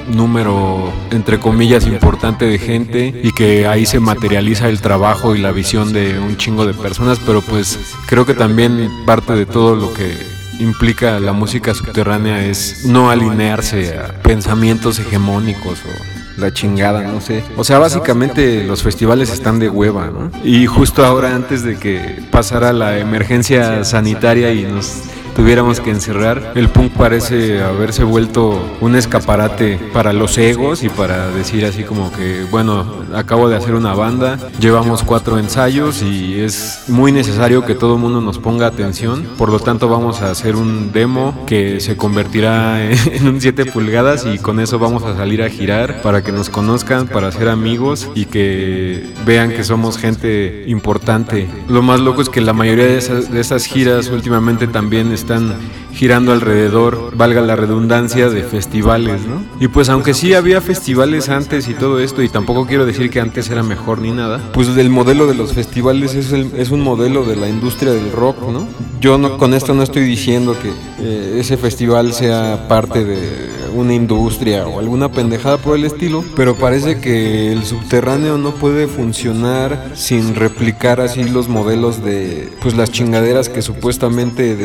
número, 0.10 0.92
entre 1.12 1.40
comillas, 1.40 1.86
importante 1.88 2.46
de 2.46 2.58
gente 2.58 3.22
y 3.24 3.32
que 3.32 3.68
ahí 3.68 3.86
se 3.86 4.00
materializa 4.00 4.70
el 4.70 4.82
trabajo 4.82 5.36
y 5.36 5.40
la 5.40 5.52
visión 5.52 5.94
de 5.94 6.20
un 6.20 6.38
chingo 6.38 6.66
de 6.66 6.74
personas, 6.74 7.20
pero 7.26 7.42
pues 7.42 7.80
creo 8.08 8.26
que 8.26 8.34
también 8.34 8.90
parte 9.06 9.34
de 9.34 9.46
todo 9.46 9.76
lo 9.76 9.94
que 9.94 10.16
implica 10.60 11.20
la 11.20 11.34
música 11.34 11.74
subterránea 11.74 12.46
es 12.46 12.86
no 12.86 13.10
alinearse 13.10 13.98
a 13.98 14.22
pensamientos 14.22 15.00
hegemónicos 15.00 15.80
o 15.80 16.40
la 16.40 16.54
chingada, 16.54 17.04
no 17.04 17.22
sé. 17.22 17.44
O 17.58 17.64
sea, 17.64 17.80
básicamente 17.80 18.64
los 18.64 18.84
festivales 18.84 19.32
están 19.32 19.60
de 19.60 19.70
hueva, 19.70 20.08
¿no? 20.08 20.32
Y 20.44 20.66
justo 20.66 21.06
ahora, 21.06 21.36
antes 21.36 21.64
de 21.64 21.78
que 21.78 22.20
pasara 22.32 22.74
la 22.74 22.98
emergencia 23.00 23.84
sanitaria 23.84 24.54
y 24.54 24.64
nos 24.64 25.04
tuviéramos 25.36 25.80
que 25.80 25.92
encerrar, 25.92 26.54
el 26.56 26.70
punk 26.70 26.94
parece 26.94 27.62
haberse 27.62 28.04
vuelto 28.04 28.62
un 28.82 28.96
escaparate 28.96 29.80
para 29.94 30.14
los 30.14 30.38
egos 30.38 30.84
y 30.84 30.90
para 30.90 31.30
decir 31.30 31.66
así 31.66 31.84
como 31.84 32.12
que, 32.12 32.46
bueno, 32.50 32.86
acabo 33.14 33.50
de 33.50 33.56
hacer 33.56 33.76
una 33.76 33.94
banda, 33.94 34.38
llevamos 34.60 35.04
cuatro 35.04 35.40
ensayos 35.40 36.02
y 36.02 36.40
es 36.40 36.86
muy 36.88 37.12
necesario 37.12 37.66
que 37.66 37.76
todo 37.76 37.96
el 37.96 38.02
mundo 38.02 38.22
nos 38.22 38.40
ponga 38.40 38.68
atención, 38.68 39.26
por 39.38 39.50
lo 39.50 39.60
tanto 39.60 39.88
vamos 39.88 40.22
a 40.22 40.32
hacer 40.32 40.56
un 40.56 40.92
demo 40.92 41.46
que 41.46 41.80
se 41.80 41.98
convertirá 41.98 42.84
en 42.92 43.28
un 43.28 43.42
7 43.42 43.66
pulgadas 43.66 44.26
y 44.26 44.38
con 44.38 44.60
eso 44.60 44.80
vamos 44.80 45.04
a 45.04 45.16
salir 45.16 45.42
a 45.44 45.50
girar 45.50 46.02
para 46.02 46.24
que 46.24 46.32
nos 46.32 46.50
conozcan, 46.50 47.08
para 47.08 47.32
ser 47.32 47.50
amigos 47.50 48.10
y 48.16 48.26
que 48.26 49.12
vean 49.26 49.52
que 49.52 49.64
somos 49.64 49.98
gente 49.98 50.64
importante. 50.68 51.48
Lo 51.68 51.82
más 51.82 52.00
loco 52.00 52.22
es 52.22 52.30
que 52.30 52.42
la 52.42 52.54
mayoría 52.54 52.86
de 52.86 52.98
esas, 52.98 53.32
de 53.32 53.40
esas 53.40 53.66
giras 53.66 54.10
últimamente 54.10 54.68
también 54.68 55.12
están 55.22 55.54
girando 55.94 56.32
alrededor, 56.32 57.16
valga 57.16 57.42
la 57.42 57.56
redundancia, 57.56 58.30
de 58.30 58.44
festivales, 58.44 59.22
¿no? 59.28 59.44
Y 59.60 59.68
pues 59.68 59.90
aunque 59.90 60.14
sí 60.14 60.34
había 60.34 60.62
festivales 60.62 61.28
antes 61.30 61.68
y 61.68 61.74
todo 61.74 62.00
esto, 62.00 62.22
y 62.24 62.30
tampoco 62.30 62.66
quiero 62.66 62.86
decir 62.86 63.10
que 63.10 63.20
antes 63.20 63.50
era 63.50 63.62
mejor 63.62 64.00
ni 64.00 64.12
nada, 64.12 64.40
pues 64.54 64.70
el 64.70 64.90
modelo 64.90 65.28
de 65.28 65.36
los 65.36 65.54
festivales 65.54 66.16
es, 66.16 66.32
el- 66.32 66.52
es 66.58 66.72
un 66.72 66.82
modelo 66.82 67.24
de 67.26 67.36
la 67.36 67.50
industria 67.50 67.92
del 67.92 68.12
rock, 68.12 68.38
¿no? 68.50 68.68
Yo 69.02 69.18
no, 69.18 69.38
con 69.38 69.54
esto 69.54 69.74
no 69.74 69.84
estoy 69.84 70.04
diciendo 70.04 70.56
que 70.62 70.70
eh, 71.00 71.38
ese 71.40 71.58
festival 71.58 72.14
sea 72.14 72.68
parte 72.68 73.04
de 73.04 73.50
una 73.76 73.94
industria 73.94 74.68
o 74.68 74.80
alguna 74.80 75.12
pendejada 75.12 75.58
por 75.58 75.78
el 75.78 75.86
estilo, 75.86 76.24
pero 76.36 76.56
parece 76.56 77.00
que 77.00 77.52
el 77.52 77.64
subterráneo 77.64 78.38
no 78.38 78.52
puede 78.56 78.88
funcionar 78.88 79.92
sin 79.96 80.36
replicar 80.36 81.00
así 81.02 81.24
los 81.24 81.48
modelos 81.48 82.04
de 82.04 82.50
pues 82.62 82.76
las 82.76 82.92
chingaderas 82.92 83.50
que 83.50 83.62
supuestamente 83.62 84.56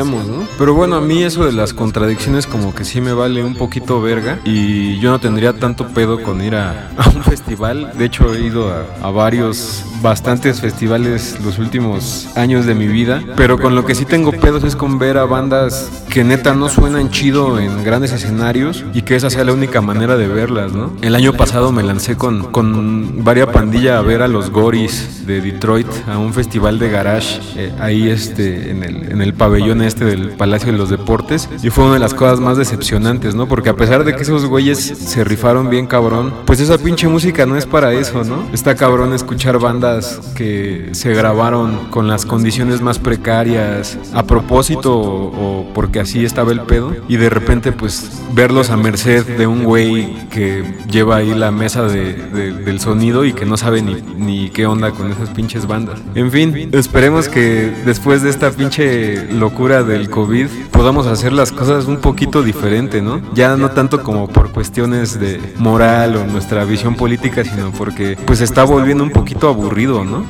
despreciamos, 0.00 0.26
¿no? 0.26 0.48
Pero 0.58 0.74
bueno, 0.74 0.96
a 0.96 1.00
mí 1.00 1.22
eso 1.22 1.44
de 1.44 1.52
las 1.52 1.72
contradicciones 1.72 2.46
como 2.46 2.74
que 2.74 2.84
sí 2.84 3.00
me 3.00 3.12
vale 3.12 3.42
un 3.44 3.54
poquito 3.54 4.00
verga 4.00 4.38
y 4.44 4.98
yo 4.98 5.10
no 5.10 5.18
tendría 5.18 5.52
tanto 5.52 5.88
pedo 5.88 6.22
con 6.22 6.42
ir 6.42 6.54
a, 6.54 6.90
a 6.96 7.08
un 7.10 7.22
festival. 7.22 7.92
De 7.96 8.04
hecho, 8.06 8.34
he 8.34 8.40
ido 8.40 8.70
a, 8.70 8.86
a 9.02 9.10
varios, 9.10 9.84
bastantes 10.02 10.60
festivales 10.60 11.38
los 11.44 11.58
últimos 11.58 12.28
años 12.36 12.66
de 12.66 12.74
mi 12.74 12.86
vida, 12.86 13.22
pero 13.36 13.58
con 13.58 13.74
lo 13.74 13.84
que 13.84 13.94
sí 13.94 14.04
tengo 14.04 14.32
pedos 14.32 14.64
es 14.64 14.76
con 14.76 14.98
ver 14.98 15.18
a 15.18 15.24
bandas 15.24 15.90
que 16.08 16.24
neta 16.24 16.54
no 16.54 16.68
suenan 16.68 17.10
chido 17.10 17.58
en 17.58 17.84
grandes 17.84 18.12
escenarios 18.12 18.84
y 18.94 19.02
que 19.02 19.16
esa 19.16 19.30
sea 19.30 19.44
la 19.44 19.52
única 19.52 19.80
manera 19.80 20.16
de 20.16 20.26
verlas, 20.26 20.72
¿no? 20.72 20.92
El 21.02 21.14
año 21.14 21.32
pasado 21.34 21.72
me 21.72 21.82
lancé 21.82 22.16
con, 22.16 22.50
con 22.50 23.22
varia 23.24 23.52
pandilla 23.52 23.98
a 23.98 24.02
ver 24.02 24.22
a 24.22 24.28
los 24.28 24.50
Goris 24.50 25.26
de 25.26 25.40
Detroit 25.40 25.86
a 26.08 26.18
un 26.18 26.32
festival 26.32 26.78
de 26.78 26.90
garage 26.90 27.40
eh, 27.56 27.72
ahí 27.78 28.08
este 28.08 28.70
en 28.70 28.82
el, 28.82 29.12
en 29.12 29.22
el 29.22 29.34
pabellón 29.34 29.82
este 29.90 30.04
del 30.04 30.30
Palacio 30.30 30.72
de 30.72 30.78
los 30.78 30.88
Deportes 30.90 31.48
y 31.62 31.70
fue 31.70 31.84
una 31.84 31.94
de 31.94 32.00
las 32.00 32.14
cosas 32.14 32.40
más 32.40 32.56
decepcionantes, 32.56 33.34
¿no? 33.34 33.46
Porque 33.46 33.68
a 33.68 33.76
pesar 33.76 34.04
de 34.04 34.14
que 34.14 34.22
esos 34.22 34.46
güeyes 34.46 34.78
se 34.78 35.24
rifaron 35.24 35.68
bien 35.70 35.86
cabrón, 35.86 36.32
pues 36.46 36.60
esa 36.60 36.78
pinche 36.78 37.06
música 37.08 37.44
no 37.46 37.56
es 37.56 37.66
para 37.66 37.92
eso, 37.92 38.24
¿no? 38.24 38.44
Está 38.52 38.74
cabrón 38.74 39.12
escuchar 39.12 39.58
bandas 39.58 40.20
que 40.34 40.88
se 40.92 41.12
grabaron 41.14 41.88
con 41.90 42.08
las 42.08 42.24
condiciones 42.24 42.80
más 42.80 42.98
precarias 42.98 43.98
a 44.14 44.22
propósito 44.24 44.96
o, 44.96 45.60
o 45.60 45.72
porque 45.74 46.00
así 46.00 46.24
estaba 46.24 46.52
el 46.52 46.60
pedo 46.62 46.94
y 47.08 47.16
de 47.16 47.28
repente 47.30 47.72
pues 47.72 48.22
verlos 48.34 48.70
a 48.70 48.76
merced 48.76 49.24
de 49.36 49.46
un 49.46 49.64
güey 49.64 50.14
que 50.30 50.64
lleva 50.90 51.16
ahí 51.16 51.34
la 51.34 51.50
mesa 51.50 51.82
de- 51.82 52.14
de- 52.14 52.52
del 52.52 52.80
sonido 52.80 53.24
y 53.24 53.32
que 53.32 53.44
no 53.44 53.56
sabe 53.56 53.82
ni, 53.82 53.96
ni 54.16 54.50
qué 54.50 54.66
onda 54.66 54.90
con 54.92 55.10
esas 55.10 55.28
pinches 55.30 55.66
bandas. 55.66 56.00
En 56.14 56.30
fin, 56.30 56.70
esperemos 56.72 57.28
que 57.28 57.70
después 57.84 58.22
de 58.22 58.30
esta 58.30 58.50
pinche 58.50 59.26
locura 59.32 59.79
del 59.84 60.10
COVID 60.10 60.46
podamos 60.70 61.06
hacer 61.06 61.32
las 61.32 61.52
cosas 61.52 61.86
un 61.86 61.98
poquito 61.98 62.42
diferente, 62.42 63.02
¿no? 63.02 63.20
Ya 63.34 63.56
no 63.56 63.70
tanto 63.70 64.02
como 64.02 64.28
por 64.28 64.52
cuestiones 64.52 65.18
de 65.18 65.40
moral 65.58 66.16
o 66.16 66.24
nuestra 66.26 66.64
visión 66.64 66.96
política, 66.96 67.44
sino 67.44 67.70
porque 67.72 68.16
pues 68.26 68.40
está 68.40 68.64
volviendo 68.64 69.04
un 69.04 69.10
poquito 69.10 69.48
aburrido, 69.48 70.04
¿no? 70.04 70.24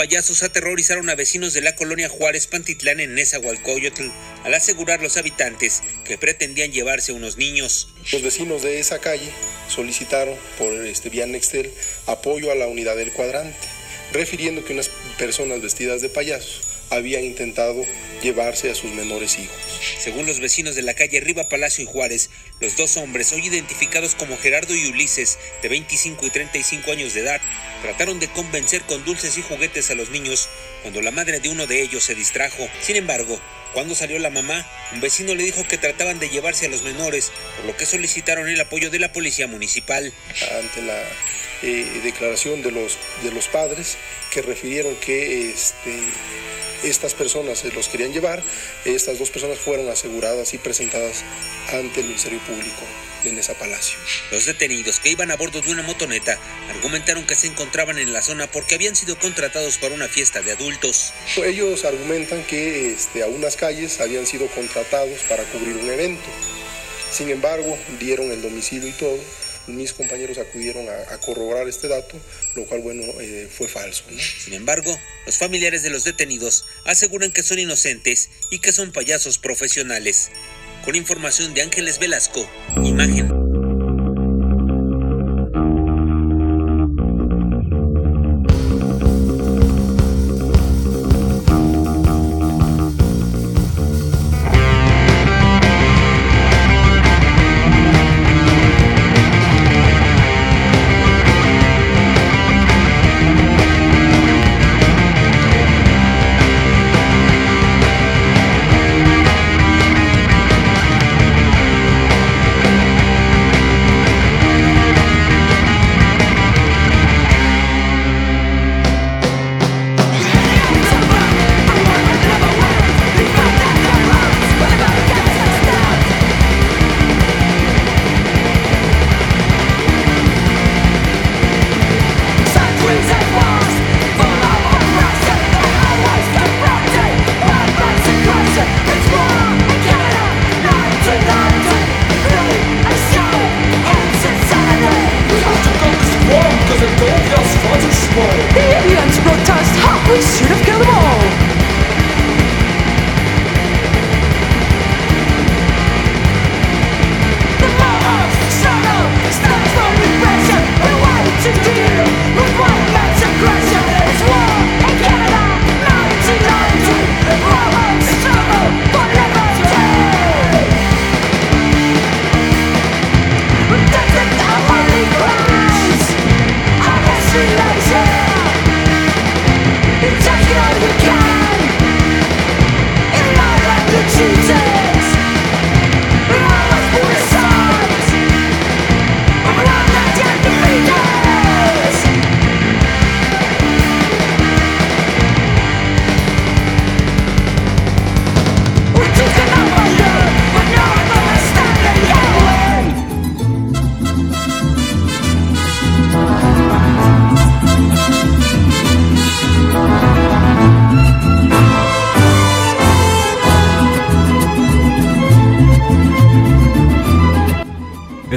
Payasos 0.00 0.42
aterrorizaron 0.42 1.10
a 1.10 1.14
vecinos 1.14 1.52
de 1.52 1.60
la 1.60 1.76
colonia 1.76 2.08
Juárez 2.08 2.46
Pantitlán 2.46 3.00
en 3.00 3.14
Nezahualcóyotl 3.14 4.08
al 4.44 4.54
asegurar 4.54 5.02
los 5.02 5.18
habitantes 5.18 5.82
que 6.06 6.16
pretendían 6.16 6.72
llevarse 6.72 7.12
unos 7.12 7.36
niños. 7.36 7.90
Los 8.10 8.22
vecinos 8.22 8.62
de 8.62 8.80
esa 8.80 8.98
calle 8.98 9.30
solicitaron 9.68 10.36
por 10.56 10.72
este 10.86 11.10
vía 11.10 11.26
Nextel 11.26 11.70
apoyo 12.06 12.50
a 12.50 12.54
la 12.54 12.66
unidad 12.66 12.96
del 12.96 13.12
cuadrante, 13.12 13.68
refiriendo 14.14 14.64
que 14.64 14.72
unas 14.72 14.88
personas 15.18 15.60
vestidas 15.60 16.00
de 16.00 16.08
payasos 16.08 16.69
habían 16.90 17.24
intentado 17.24 17.84
llevarse 18.22 18.70
a 18.70 18.74
sus 18.74 18.92
menores 18.92 19.38
hijos. 19.38 19.56
Según 19.98 20.26
los 20.26 20.40
vecinos 20.40 20.74
de 20.74 20.82
la 20.82 20.94
calle 20.94 21.20
Riva 21.20 21.48
Palacio 21.48 21.84
y 21.84 21.86
Juárez, 21.86 22.30
los 22.60 22.76
dos 22.76 22.96
hombres, 22.96 23.32
hoy 23.32 23.46
identificados 23.46 24.14
como 24.14 24.36
Gerardo 24.36 24.74
y 24.74 24.88
Ulises, 24.88 25.38
de 25.62 25.68
25 25.68 26.26
y 26.26 26.30
35 26.30 26.92
años 26.92 27.14
de 27.14 27.20
edad, 27.20 27.40
trataron 27.82 28.20
de 28.20 28.28
convencer 28.28 28.82
con 28.82 29.04
dulces 29.04 29.38
y 29.38 29.42
juguetes 29.42 29.90
a 29.90 29.94
los 29.94 30.10
niños 30.10 30.48
cuando 30.82 31.00
la 31.00 31.10
madre 31.10 31.40
de 31.40 31.48
uno 31.48 31.66
de 31.66 31.80
ellos 31.80 32.04
se 32.04 32.14
distrajo. 32.14 32.68
Sin 32.82 32.96
embargo, 32.96 33.40
cuando 33.72 33.94
salió 33.94 34.18
la 34.18 34.30
mamá, 34.30 34.66
un 34.92 35.00
vecino 35.00 35.34
le 35.34 35.44
dijo 35.44 35.66
que 35.66 35.78
trataban 35.78 36.18
de 36.18 36.28
llevarse 36.28 36.66
a 36.66 36.68
los 36.68 36.82
menores, 36.82 37.30
por 37.56 37.66
lo 37.66 37.76
que 37.76 37.86
solicitaron 37.86 38.48
el 38.48 38.60
apoyo 38.60 38.90
de 38.90 38.98
la 38.98 39.12
policía 39.12 39.46
municipal. 39.46 40.12
Ante 40.58 40.82
la 40.82 41.00
eh, 41.62 42.00
declaración 42.02 42.62
de 42.62 42.72
los, 42.72 42.98
de 43.22 43.30
los 43.30 43.46
padres 43.48 43.96
que 44.30 44.42
refirieron 44.42 44.94
que 44.96 45.50
este, 45.50 45.98
estas 46.82 47.14
personas 47.14 47.58
se 47.58 47.72
los 47.72 47.88
querían 47.88 48.12
llevar, 48.12 48.42
estas 48.84 49.18
dos 49.18 49.30
personas 49.30 49.58
fueron 49.58 49.88
aseguradas 49.88 50.54
y 50.54 50.58
presentadas 50.58 51.22
ante 51.72 52.00
el 52.00 52.06
Ministerio 52.06 52.40
Público 52.40 52.82
de 53.24 53.32
Nesa 53.32 53.54
Palacio. 53.54 53.98
Los 54.30 54.46
detenidos 54.46 54.98
que 55.00 55.10
iban 55.10 55.30
a 55.30 55.36
bordo 55.36 55.60
de 55.60 55.70
una 55.70 55.82
motoneta 55.82 56.38
argumentaron 56.70 57.26
que 57.26 57.34
se 57.34 57.48
encontraban 57.48 57.98
en 57.98 58.12
la 58.12 58.22
zona 58.22 58.46
porque 58.46 58.76
habían 58.76 58.96
sido 58.96 59.18
contratados 59.18 59.78
para 59.78 59.94
una 59.94 60.08
fiesta 60.08 60.40
de 60.40 60.52
adultos. 60.52 61.12
Ellos 61.36 61.84
argumentan 61.84 62.42
que 62.44 62.92
este, 62.92 63.22
a 63.22 63.26
unas 63.26 63.56
calles 63.56 64.00
habían 64.00 64.26
sido 64.26 64.46
contratados 64.48 65.20
para 65.28 65.44
cubrir 65.44 65.76
un 65.76 65.90
evento. 65.90 66.30
Sin 67.12 67.28
embargo, 67.28 67.76
dieron 67.98 68.30
el 68.30 68.40
domicilio 68.40 68.88
y 68.88 68.92
todo. 68.92 69.18
Mis 69.66 69.92
compañeros 69.92 70.38
acudieron 70.38 70.86
a, 70.88 71.18
corroborar 71.18 71.68
este 71.68 71.88
dato, 71.88 72.18
lo 72.56 72.64
cual, 72.66 72.80
bueno, 72.80 73.02
eh, 73.20 73.48
fue 73.50 73.68
falso. 73.68 74.04
Sin 74.44 74.54
embargo, 74.54 74.98
los 75.26 75.36
familiares 75.36 75.82
de 75.82 75.90
los 75.90 76.04
detenidos 76.04 76.64
aseguran 76.84 77.32
que 77.32 77.42
son 77.42 77.58
inocentes 77.58 78.30
y 78.50 78.58
que 78.58 78.72
son 78.72 78.92
payasos 78.92 79.38
profesionales. 79.38 80.30
Con 80.84 80.96
información 80.96 81.54
de 81.54 81.62
Ángeles 81.62 81.98
Velasco, 81.98 82.48
imagen. 82.82 83.39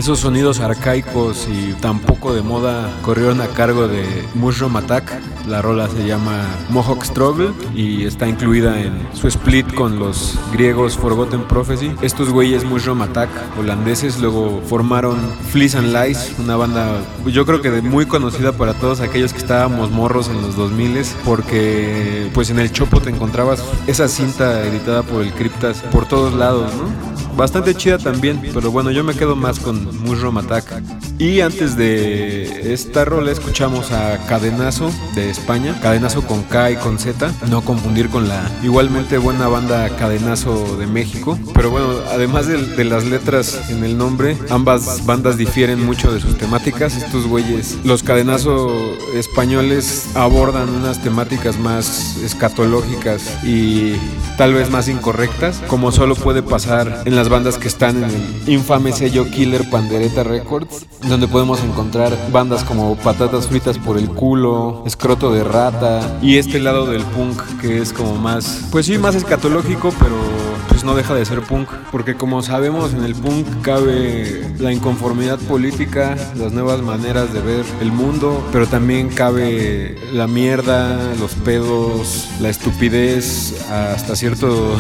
Esos 0.04 0.20
sonidos 0.20 0.60
arcaicos 0.60 1.47
y 1.47 1.72
tampoco 1.80 2.34
de 2.34 2.41
moda 2.41 2.91
corrieron 3.04 3.39
a 3.39 3.47
cargo 3.47 3.88
de 3.88 4.04
Mushroom 4.34 4.76
Attack. 4.76 5.10
La 5.47 5.62
rola 5.62 5.88
se 5.88 6.06
llama 6.06 6.45
Mohawk 6.68 7.06
Struggle 7.06 7.54
y 7.74 8.04
está 8.04 8.28
incluida 8.28 8.82
en 8.82 8.91
su 9.14 9.30
split 9.30 9.74
con 9.74 9.99
los 9.99 10.38
griegos 10.51 10.97
Forgotten 10.97 11.47
Prophecy. 11.47 11.95
Estos 12.01 12.30
güeyes 12.32 12.66
Mushroom 12.66 13.01
Attack, 13.01 13.30
holandeses, 13.58 14.20
luego 14.20 14.62
formaron 14.68 15.18
Fleece 15.54 15.78
and 15.78 15.95
Lies, 15.95 16.36
una 16.38 16.58
banda 16.58 16.99
yo 17.26 17.45
creo 17.45 17.62
que 17.62 17.72
muy 17.82 18.06
conocida 18.06 18.51
para 18.51 18.74
todos 18.74 18.99
aquellos 18.99 19.32
que 19.32 19.39
estábamos 19.39 19.89
morros 19.89 20.28
en 20.28 20.41
los 20.41 20.58
2000 20.58 20.84
porque 21.24 22.30
pues 22.34 22.49
en 22.49 22.60
el 22.60 22.74
Chopo 22.74 22.99
te 22.99 23.10
encontrabas 23.10 23.64
esa 23.88 24.10
cinta 24.10 24.68
editada 24.68 25.04
por 25.04 25.22
el 25.22 25.32
Cryptas 25.32 25.82
por 25.93 26.06
todos 26.06 26.34
lados, 26.34 26.74
¿no? 26.74 27.12
Bastante 27.36 27.75
chida 27.75 27.97
también, 27.97 28.41
pero 28.53 28.71
bueno, 28.71 28.91
yo 28.91 29.03
me 29.03 29.15
quedo 29.15 29.36
más 29.36 29.59
con 29.59 29.86
Mushroom 30.03 30.38
Attack. 30.38 31.12
Y 31.20 31.41
antes 31.41 31.78
de 31.78 32.74
esta 32.74 33.05
rola 33.05 33.32
escuchamos 33.32 33.91
a 33.91 34.18
Cadenazo 34.28 34.91
de 35.14 35.30
España, 35.30 35.80
Cadenazo 35.80 36.26
con 36.26 36.43
K 36.43 36.72
y 36.72 36.76
con 36.76 36.97
Z, 36.97 37.32
no 37.49 37.61
confundir 37.61 38.09
con 38.09 38.28
la 38.28 38.49
igualmente 38.64 39.18
buena 39.20 39.47
banda 39.47 39.89
Cadenazo 39.95 40.76
de 40.78 40.88
México. 40.88 41.38
Pero 41.53 41.70
bueno, 41.70 41.88
además 42.11 42.47
de, 42.47 42.84
las 42.84 43.05
letras 43.05 43.70
en 43.70 43.84
el 43.84 43.97
nombre, 43.97 44.38
ambas 44.49 45.05
bandas 45.05 45.38
difieren 45.38 45.86
mucho 45.86 46.11
de 46.11 46.20
sus 46.20 46.38
temáticas. 46.38 46.95
Estos 46.97 47.28
güeyes, 47.28 47.78
los 47.84 48.03
Cadenazo 48.03 48.74
españoles 49.14 50.09
abordan 50.16 50.70
unas 50.70 51.01
temáticas 51.01 51.59
más 51.59 52.18
escatológicas 52.18 53.43
y 53.43 53.93
tal 54.38 54.53
vez 54.53 54.70
más 54.70 54.89
incorrectas, 54.89 55.61
como 55.68 55.91
solo 55.91 56.16
puede 56.16 56.41
pasar 56.41 57.03
en 57.05 57.16
las 57.16 57.30
bandas 57.30 57.57
que 57.57 57.68
están 57.68 58.03
en 58.03 58.09
el 58.09 58.49
infame 58.49 58.91
sello 58.91 59.30
Killer 59.30 59.70
Pandereta 59.70 60.24
Records, 60.24 60.86
donde 61.08 61.28
podemos 61.28 61.62
encontrar 61.64 62.18
bandas 62.32 62.64
como 62.64 62.95
Patatas 62.95 63.47
Fritas 63.47 63.78
por 63.78 63.97
el 63.97 64.10
Culo, 64.10 64.84
Escroto 64.86 65.32
de 65.32 65.43
Rata 65.43 66.18
y 66.22 66.38
este 66.38 66.60
lado 66.60 66.86
del 66.86 67.04
punk 67.04 67.41
que 67.62 67.82
es 67.82 67.93
como 67.93 68.16
más, 68.16 68.68
pues 68.72 68.86
sí, 68.86 68.97
más 68.97 69.16
escatológico, 69.16 69.93
pero 69.99 70.16
pues 70.70 70.84
no 70.84 70.95
deja 70.95 71.14
de 71.14 71.26
ser 71.26 71.41
punk, 71.41 71.70
porque 71.91 72.16
como 72.16 72.41
sabemos 72.41 72.93
en 72.93 73.04
el 73.04 73.16
punk 73.16 73.45
cabe 73.62 74.54
la 74.60 74.74
inconformidad 74.74 75.38
política, 75.39 76.16
las 76.36 76.51
nuevas 76.51 76.82
maneras 76.82 77.34
de 77.34 77.41
ver 77.41 77.66
el 77.82 77.91
mundo, 77.91 78.43
pero 78.51 78.66
también 78.68 79.10
cabe 79.10 79.97
la 80.14 80.28
mierda, 80.28 81.14
los 81.20 81.36
pedos, 81.36 82.30
la 82.41 82.49
estupidez 82.49 83.70
hasta 83.70 84.16
cierto 84.16 84.78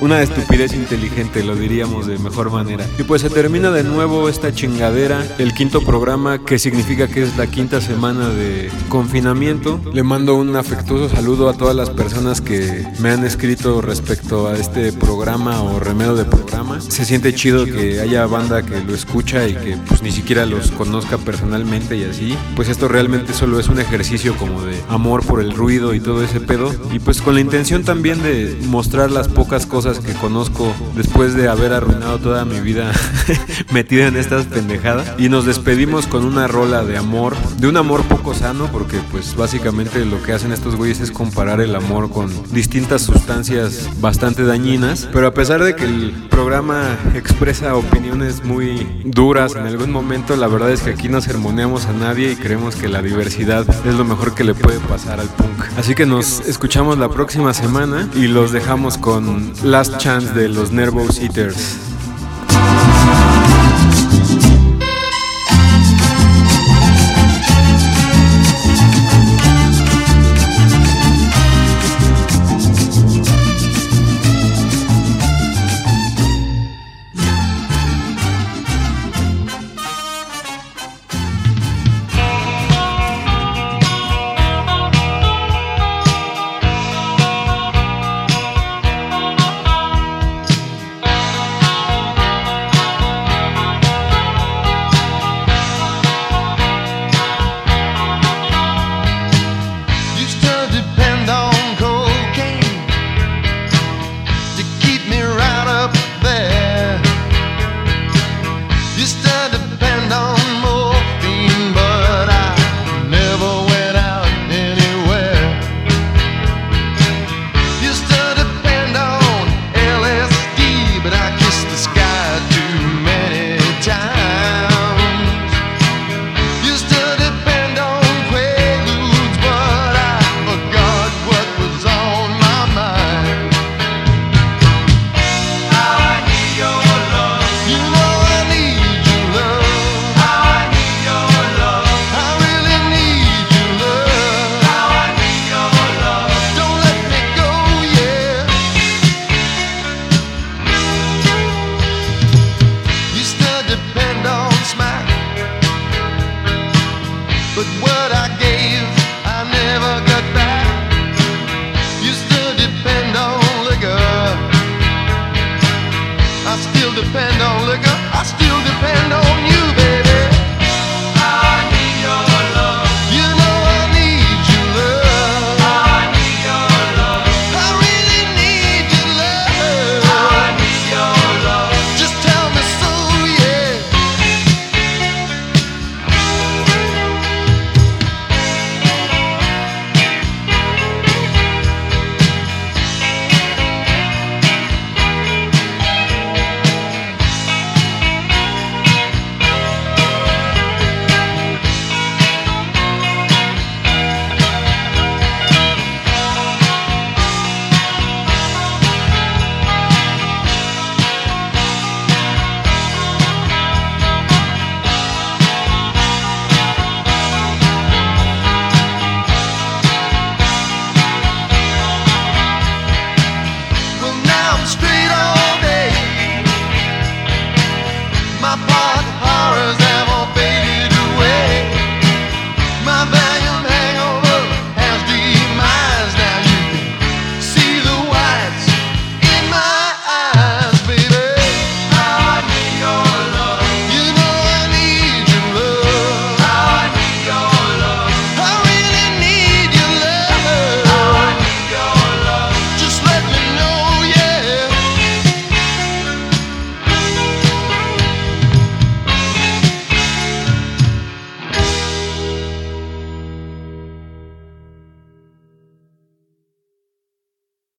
una 0.00 0.22
estupidez 0.22 0.74
inteligente, 0.74 1.42
lo 1.42 1.56
diríamos 1.56 2.06
de 2.06 2.18
mejor 2.18 2.50
manera. 2.50 2.86
Y 2.98 3.02
pues 3.02 3.22
se 3.22 3.30
termina 3.30 3.70
de 3.70 3.84
nuevo 3.84 4.28
esta 4.28 4.52
chingadera, 4.52 5.26
el 5.38 5.54
quinto 5.54 5.82
programa, 5.82 6.44
que 6.44 6.58
significa 6.58 7.08
que 7.08 7.22
es 7.22 7.36
la 7.36 7.46
quinta 7.46 7.80
semana 7.80 8.28
de 8.28 8.70
confinamiento. 8.88 9.80
Le 9.92 10.02
mando 10.02 10.34
un 10.34 10.56
afectuoso 10.56 11.14
saludo 11.14 11.48
a 11.48 11.54
todas 11.54 11.74
las 11.74 11.90
personas 11.90 12.40
que 12.40 12.86
me 13.00 13.10
han 13.10 13.24
escrito 13.24 13.80
respecto 13.80 14.48
a 14.48 14.54
este 14.54 14.92
programa 14.92 15.62
o 15.62 15.80
remedio 15.80 16.14
de 16.14 16.24
programa. 16.24 16.80
Se 16.80 17.04
siente 17.04 17.34
chido 17.34 17.64
que 17.64 18.00
haya 18.00 18.26
banda 18.26 18.62
que 18.62 18.80
lo 18.80 18.94
escucha 18.94 19.46
y 19.48 19.54
que 19.54 19.76
pues 19.88 20.02
ni 20.02 20.12
siquiera 20.12 20.46
los 20.46 20.70
conozca 20.70 21.18
personalmente 21.18 21.96
y 21.96 22.04
así. 22.04 22.36
Pues 22.56 22.68
esto 22.68 22.88
realmente 22.88 23.32
solo 23.32 23.58
es 23.60 23.68
un 23.68 23.80
ejercicio 23.80 24.36
como 24.36 24.62
de 24.62 24.80
amor 24.88 25.24
por 25.24 25.40
el 25.40 25.52
ruido 25.52 25.94
y 25.94 26.00
todo 26.00 26.22
ese 26.22 26.40
pedo. 26.40 26.74
Y 26.92 26.98
pues 26.98 27.22
con 27.22 27.34
la 27.34 27.40
intención 27.40 27.84
también 27.84 28.22
de 28.22 28.56
mostrar 28.66 29.10
las 29.10 29.28
pocas 29.28 29.63
cosas 29.66 29.98
que 29.98 30.12
conozco 30.12 30.72
después 30.94 31.34
de 31.34 31.48
haber 31.48 31.72
arruinado 31.72 32.18
toda 32.18 32.44
mi 32.44 32.60
vida 32.60 32.92
metida 33.72 34.06
en 34.06 34.16
estas 34.16 34.46
pendejadas. 34.46 35.12
Y 35.18 35.28
nos 35.28 35.46
despedimos 35.46 36.06
con 36.06 36.24
una 36.24 36.46
rola 36.46 36.84
de 36.84 36.96
amor, 36.96 37.36
de 37.58 37.68
un 37.68 37.76
amor 37.76 38.02
poco 38.02 38.34
sano, 38.34 38.68
porque 38.72 38.98
pues 39.10 39.36
básicamente 39.36 40.04
lo 40.04 40.22
que 40.22 40.32
hacen 40.32 40.52
estos 40.52 40.76
güeyes 40.76 41.00
es 41.00 41.10
comparar 41.10 41.60
el 41.60 41.74
amor 41.74 42.10
con 42.10 42.30
distintas 42.52 43.02
sustancias 43.02 43.88
bastante 44.00 44.44
dañinas. 44.44 45.08
Pero 45.12 45.26
a 45.26 45.34
pesar 45.34 45.62
de 45.62 45.74
que 45.76 45.84
el 45.84 46.12
programa 46.30 46.96
expresa 47.14 47.76
opiniones 47.76 48.44
muy 48.44 49.02
duras 49.04 49.54
en 49.54 49.66
algún 49.66 49.90
momento, 49.90 50.36
la 50.36 50.46
verdad 50.46 50.70
es 50.70 50.82
que 50.82 50.90
aquí 50.90 51.08
no 51.08 51.20
sermoneamos 51.20 51.86
a 51.86 51.92
nadie 51.92 52.32
y 52.32 52.36
creemos 52.36 52.76
que 52.76 52.88
la 52.88 53.02
diversidad 53.02 53.66
es 53.86 53.94
lo 53.94 54.04
mejor 54.04 54.34
que 54.34 54.44
le 54.44 54.54
puede 54.54 54.78
pasar 54.80 55.20
al 55.20 55.28
punk. 55.28 55.64
Así 55.76 55.94
que 55.94 56.06
nos 56.06 56.40
escuchamos 56.40 56.98
la 56.98 57.08
próxima 57.08 57.54
semana 57.54 58.08
y 58.14 58.26
los 58.26 58.52
dejamos 58.52 58.98
con 58.98 59.53
Last 59.62 59.98
Chance 59.98 60.34
de 60.34 60.48
los 60.48 60.72
Nervous 60.72 61.18
Eaters. 61.18 61.93